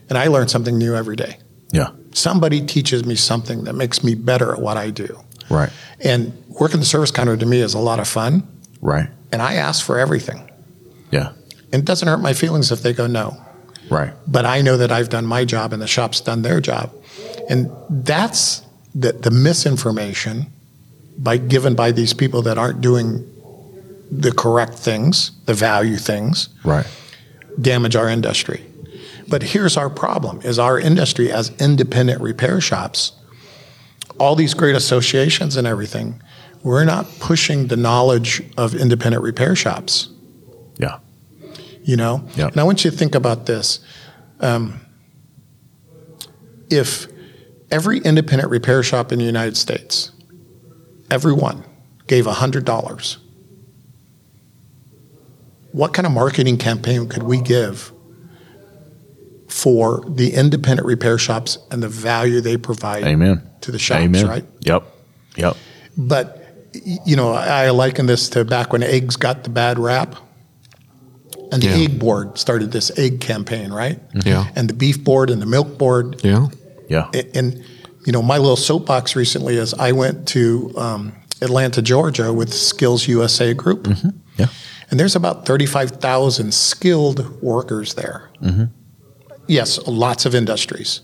[0.09, 1.39] and I learn something new every day.
[1.71, 1.91] Yeah.
[2.13, 5.21] Somebody teaches me something that makes me better at what I do.
[5.49, 5.71] Right.
[6.01, 8.43] And working the service counter to me is a lot of fun,
[8.81, 9.09] Right.
[9.31, 10.51] and I ask for everything.
[11.15, 11.33] Yeah.
[11.73, 13.37] And it doesn't hurt my feelings if they go no.
[13.91, 14.13] Right.
[14.27, 16.91] but I know that I've done my job and the shop's done their job.
[17.51, 18.63] And that's
[18.95, 20.47] the, the misinformation
[21.19, 23.31] by given by these people that aren't doing
[24.11, 26.87] the correct things, the value things, Right.
[27.61, 28.65] damage our industry.
[29.29, 33.13] But here's our problem is our industry as independent repair shops,
[34.19, 36.23] all these great associations and everything,
[36.63, 40.09] we're not pushing the knowledge of independent repair shops.
[41.85, 42.27] You know?
[42.35, 42.49] Yeah.
[42.49, 43.79] And I want you to think about this.
[44.41, 44.81] Um,
[46.71, 47.07] if
[47.71, 50.11] every independent repair shop in the United States,
[51.11, 51.63] every one,
[52.07, 53.17] gave $100,
[55.73, 57.93] what kind of marketing campaign could we give
[59.49, 63.49] for the independent repair shops and the value they provide Amen.
[63.61, 64.27] to the shops, Amen.
[64.27, 64.45] right?
[64.61, 64.85] Yep.
[65.37, 65.57] Yep.
[65.97, 66.41] But
[66.85, 70.17] you know, I liken this to back when eggs got the bad rap,
[71.55, 71.85] and the Yeah.
[71.85, 73.99] egg board started this egg campaign, right?
[74.13, 74.29] Mm-hmm.
[74.29, 74.47] Yeah.
[74.57, 76.49] And the beef board and the milk board, Yeah.
[76.89, 77.09] Yeah.
[77.15, 77.63] A- and
[78.07, 83.09] you know, my little soapbox recently is I went to um, Atlanta, Georgia, with Skills
[83.09, 84.11] USA Group, mm-hmm.
[84.37, 84.49] Yeah.
[84.91, 88.29] and there's about thirty-five thousand skilled workers there.
[88.43, 88.65] Mm-hmm.
[89.47, 91.01] Yes, lots of industries.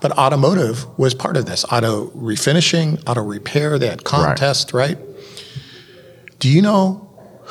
[0.00, 1.64] But automotive was part of this.
[1.72, 4.98] Auto refinishing, auto repair, they had contests, right?
[6.38, 7.08] Do you know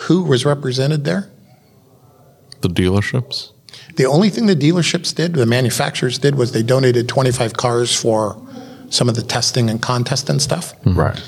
[0.07, 1.29] who was represented there?
[2.63, 3.51] The dealerships.
[3.97, 8.41] The only thing the dealerships did, the manufacturers did, was they donated 25 cars for
[8.89, 10.73] some of the testing and contest and stuff.
[10.81, 10.97] Mm-hmm.
[10.97, 11.23] Right.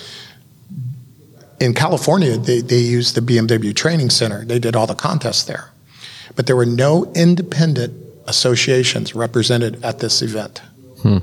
[1.59, 4.45] In California, they, they used the BMW Training Center.
[4.45, 5.71] They did all the contests there.
[6.38, 7.93] But there were no independent
[8.27, 10.61] associations represented at this event.
[11.01, 11.17] Hmm.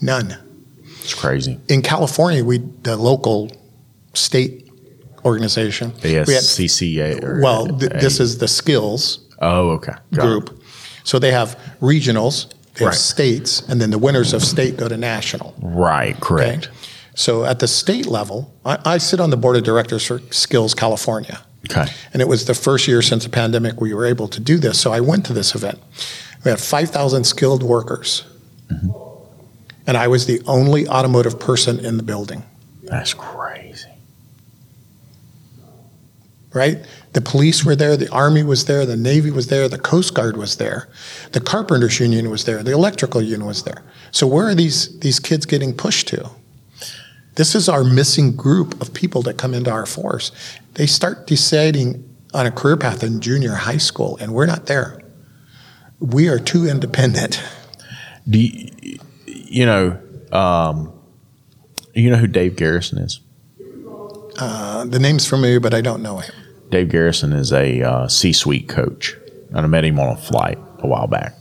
[0.00, 0.36] None.
[1.02, 1.58] It's crazy.
[1.68, 3.50] In California, we the local
[4.14, 4.68] state
[5.24, 5.92] organization.
[6.02, 7.40] we had- ASCCA.
[7.42, 9.94] Well, th- this is the skills Oh, okay.
[10.14, 10.26] Got it.
[10.28, 10.62] group.
[11.04, 14.96] So they have regionals, they have states, and then the winners of state go to
[14.96, 15.54] national.
[15.60, 16.12] Right.
[16.12, 16.20] Okay.
[16.20, 16.68] Correct.
[17.14, 20.74] So at the state level, I, I sit on the board of directors for Skills
[20.74, 21.40] California.
[21.70, 21.90] Okay.
[22.12, 24.80] And it was the first year since the pandemic we were able to do this.
[24.80, 25.78] So I went to this event.
[26.44, 28.24] We had 5,000 skilled workers.
[29.86, 32.44] And I was the only automotive person in the building.
[32.84, 33.71] That's crazy.
[36.52, 36.84] Right?
[37.12, 40.36] The police were there, the Army was there, the Navy was there, the Coast Guard
[40.36, 40.88] was there,
[41.32, 43.82] the Carpenters Union was there, the Electrical Union was there.
[44.10, 46.30] So where are these, these kids getting pushed to?
[47.34, 50.32] This is our missing group of people that come into our force.
[50.74, 55.00] They start deciding on a career path in junior high school, and we're not there.
[55.98, 57.42] We are too independent.
[58.28, 59.98] Do you, you know,
[60.30, 60.92] um,
[61.94, 63.20] you know who Dave Garrison is?
[64.38, 66.34] Uh, the name's familiar, but I don't know him.
[66.72, 69.14] Dave Garrison is a uh, C-suite coach,
[69.50, 71.34] and I met him on a flight a while back,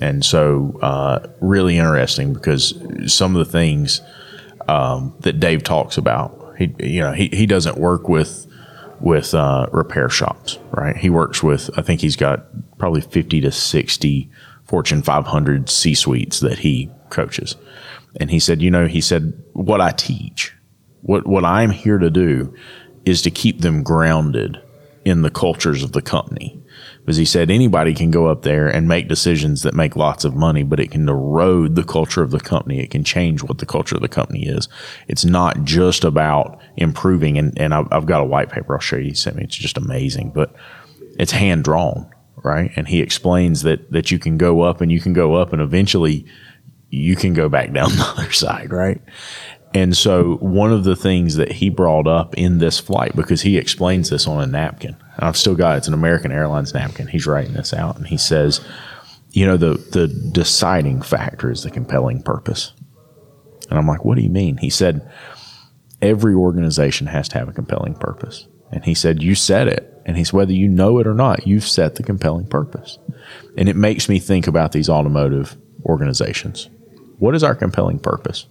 [0.00, 2.74] and so uh, really interesting because
[3.06, 4.00] some of the things
[4.66, 8.46] um, that Dave talks about, he you know he, he doesn't work with
[8.98, 10.96] with uh, repair shops, right?
[10.96, 12.46] He works with I think he's got
[12.78, 14.30] probably fifty to sixty
[14.64, 17.56] Fortune 500 C-suites that he coaches,
[18.18, 20.54] and he said, you know, he said what I teach,
[21.02, 22.54] what what I'm here to do,
[23.04, 24.62] is to keep them grounded
[25.08, 26.62] in the cultures of the company.
[27.00, 30.34] Because he said anybody can go up there and make decisions that make lots of
[30.34, 32.80] money, but it can erode the culture of the company.
[32.80, 34.68] It can change what the culture of the company is.
[35.08, 37.38] It's not just about improving.
[37.38, 39.04] And, and I've, I've got a white paper I'll show you.
[39.04, 39.44] He sent me.
[39.44, 40.54] It's just amazing, but
[41.18, 42.70] it's hand drawn, right?
[42.76, 45.60] And he explains that that you can go up and you can go up, and
[45.60, 46.26] eventually
[46.90, 49.00] you can go back down the other side, right?
[49.74, 53.58] And so one of the things that he brought up in this flight, because he
[53.58, 57.06] explains this on a napkin, I've still got it, it's an American Airlines napkin.
[57.06, 58.60] He's writing this out, and he says,
[59.30, 62.72] you know, the the deciding factor is the compelling purpose.
[63.68, 64.56] And I'm like, what do you mean?
[64.56, 65.10] He said,
[66.00, 68.48] every organization has to have a compelling purpose.
[68.72, 69.92] And he said, you said it.
[70.06, 72.98] And he said, whether you know it or not, you've set the compelling purpose.
[73.58, 76.70] And it makes me think about these automotive organizations.
[77.18, 78.46] What is our compelling purpose?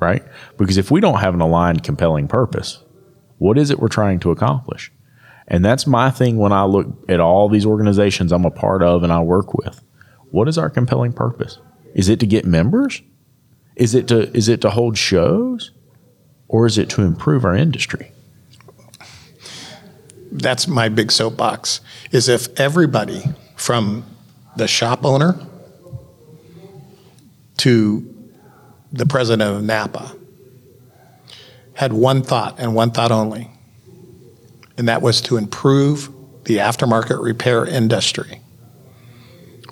[0.00, 0.22] Right?
[0.56, 2.82] Because if we don't have an aligned, compelling purpose,
[3.38, 4.92] what is it we're trying to accomplish?
[5.46, 9.02] And that's my thing when I look at all these organizations I'm a part of
[9.02, 9.82] and I work with.
[10.30, 11.58] What is our compelling purpose?
[11.94, 13.02] Is it to get members?
[13.74, 15.70] Is it to is it to hold shows?
[16.48, 18.12] Or is it to improve our industry?
[20.30, 21.80] That's my big soapbox.
[22.10, 23.22] Is if everybody
[23.56, 24.04] from
[24.56, 25.38] the shop owner
[27.58, 28.17] to
[28.92, 30.14] the president of Napa,
[31.74, 33.50] had one thought and one thought only,
[34.76, 36.10] and that was to improve
[36.44, 38.40] the aftermarket repair industry,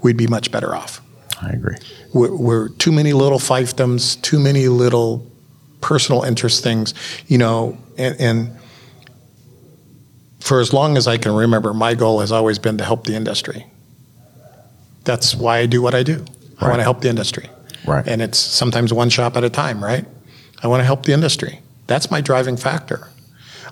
[0.03, 1.01] we'd be much better off.
[1.41, 1.77] I agree.
[2.12, 5.31] We're, we're too many little fiefdoms, too many little
[5.81, 6.95] personal interest things,
[7.27, 8.57] you know, and, and
[10.41, 13.14] for as long as I can remember, my goal has always been to help the
[13.14, 13.67] industry.
[15.05, 16.25] That's why I do what I do.
[16.59, 17.49] I want to help the industry.
[17.87, 18.07] Right.
[18.07, 20.05] And it's sometimes one shop at a time, right?
[20.62, 21.61] I want to help the industry.
[21.87, 23.09] That's my driving factor.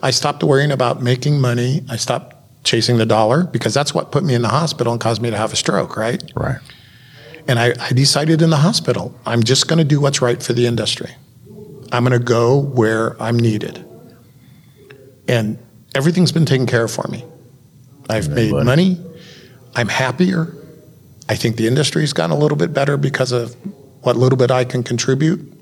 [0.03, 1.83] I stopped worrying about making money.
[1.89, 5.21] I stopped chasing the dollar because that's what put me in the hospital and caused
[5.21, 6.23] me to have a stroke, right?
[6.35, 6.59] Right.
[7.47, 10.53] And I, I decided in the hospital, I'm just going to do what's right for
[10.53, 11.11] the industry.
[11.93, 13.85] I'm going to go where I'm needed.
[15.29, 15.59] And
[15.95, 17.25] everything's been taken care of for me.
[18.09, 18.65] I've made buddy.
[18.65, 19.01] money.
[19.75, 20.55] I'm happier.
[21.29, 23.57] I think the industry's gotten a little bit better because of
[24.05, 25.53] what little bit I can contribute.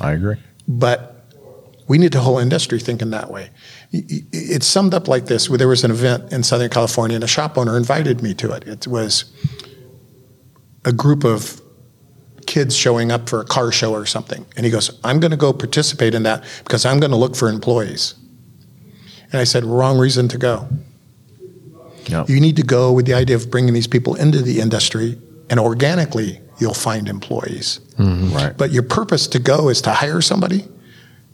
[0.00, 0.36] I agree.
[0.68, 1.16] But
[1.88, 3.50] we need the whole industry thinking that way.
[3.92, 5.48] It's summed up like this.
[5.48, 8.66] There was an event in Southern California, and a shop owner invited me to it.
[8.66, 9.32] It was
[10.84, 11.60] a group of
[12.46, 14.46] kids showing up for a car show or something.
[14.56, 17.36] And he goes, I'm going to go participate in that because I'm going to look
[17.36, 18.14] for employees.
[19.32, 20.68] And I said, wrong reason to go.
[22.06, 22.28] Yep.
[22.28, 25.18] You need to go with the idea of bringing these people into the industry,
[25.48, 27.80] and organically, you'll find employees.
[27.98, 28.32] Mm-hmm.
[28.34, 28.56] Right.
[28.56, 30.64] But your purpose to go is to hire somebody,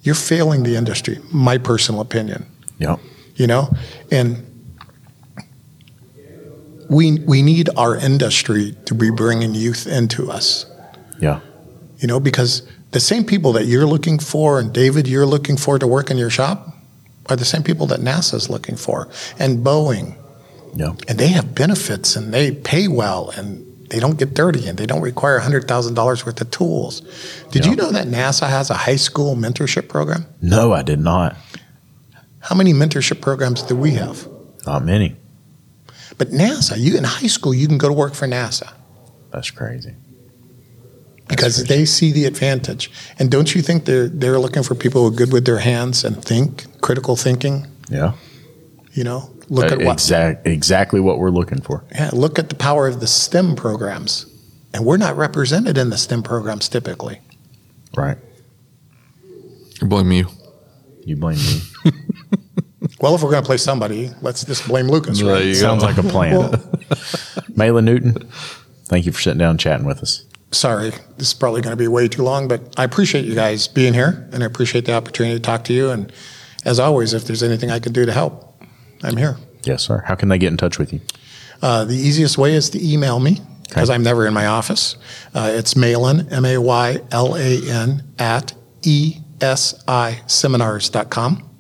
[0.02, 2.46] you're failing the industry, my personal opinion,
[2.78, 3.00] Yep.
[3.36, 3.74] you know?
[4.10, 4.42] And
[6.88, 10.66] we, we need our industry to be bringing youth into us,
[11.18, 11.40] Yeah.
[11.98, 12.62] you know, because
[12.92, 16.16] the same people that you're looking for and David, you're looking for to work in
[16.18, 16.72] your shop
[17.28, 19.08] are the same people that NASA's looking for
[19.38, 20.14] and Boeing.
[20.76, 20.94] Yeah.
[21.08, 24.86] And they have benefits and they pay well and they don't get dirty and they
[24.86, 27.02] don't require $100,000 worth of tools.
[27.50, 27.70] Did Yeah.
[27.70, 30.26] you know that NASA has a high school mentorship program?
[30.42, 31.36] No, I did not.
[32.40, 34.26] How many mentorship programs do we have?
[34.66, 35.16] Not many.
[36.18, 38.68] But NASA, you in high school, you can go to work for NASA
[39.32, 39.94] That's crazy.
[41.28, 42.90] because they see the advantage.
[43.18, 46.04] And don't you think they're they're looking for people who are good with their hands
[46.04, 47.66] and think, critical thinking?
[47.90, 48.12] Yeah.
[48.94, 51.84] You know, look at Uh, what exact, exactly what we're looking for.
[51.92, 54.26] yeah, look at the power of the STEM programs.
[54.74, 57.20] And we're not represented in the STEM programs typically.
[57.96, 58.18] Right.
[59.80, 60.26] You blame you.
[61.04, 61.60] You blame me.
[63.00, 65.42] Well, if we're going to play somebody, let's just blame Lucas, There right?
[65.44, 65.52] go.
[65.52, 66.40] Sounds like a plan.
[67.52, 68.14] Maylan Newton,
[68.84, 70.24] thank you for sitting down and chatting with us.
[70.50, 73.68] Sorry, this is probably going to be way too long, but I appreciate you guys
[73.68, 75.90] being here, and I appreciate the opportunity to talk to you.
[75.90, 76.10] And
[76.64, 78.45] as always, if there's anything I can do to help,
[79.02, 79.36] I'm here.
[79.64, 80.02] Yes, sir.
[80.06, 81.00] How can they get in touch with you?
[81.62, 84.96] Uh, the easiest way is to email me because I'm never in my office.
[85.34, 91.50] Uh, it's Maylan, M A Y L A N, at E esiseminars.com.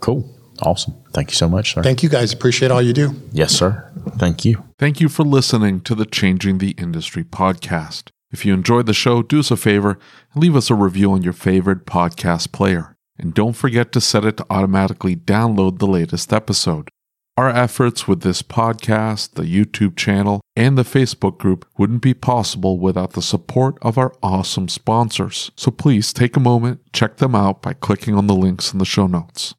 [0.00, 0.34] Cool.
[0.62, 0.94] Awesome.
[1.12, 1.82] Thank you so much, sir.
[1.82, 2.32] Thank you guys.
[2.32, 3.14] Appreciate all you do.
[3.32, 3.90] yes, sir.
[4.16, 4.64] Thank you.
[4.78, 8.10] Thank you for listening to the Changing the Industry podcast.
[8.30, 9.98] If you enjoyed the show, do us a favor
[10.32, 12.96] and leave us a review on your favorite podcast player.
[13.18, 16.88] And don't forget to set it to automatically download the latest episode.
[17.36, 22.78] Our efforts with this podcast, the YouTube channel, and the Facebook group wouldn't be possible
[22.78, 25.52] without the support of our awesome sponsors.
[25.54, 28.84] So please take a moment, check them out by clicking on the links in the
[28.84, 29.54] show notes.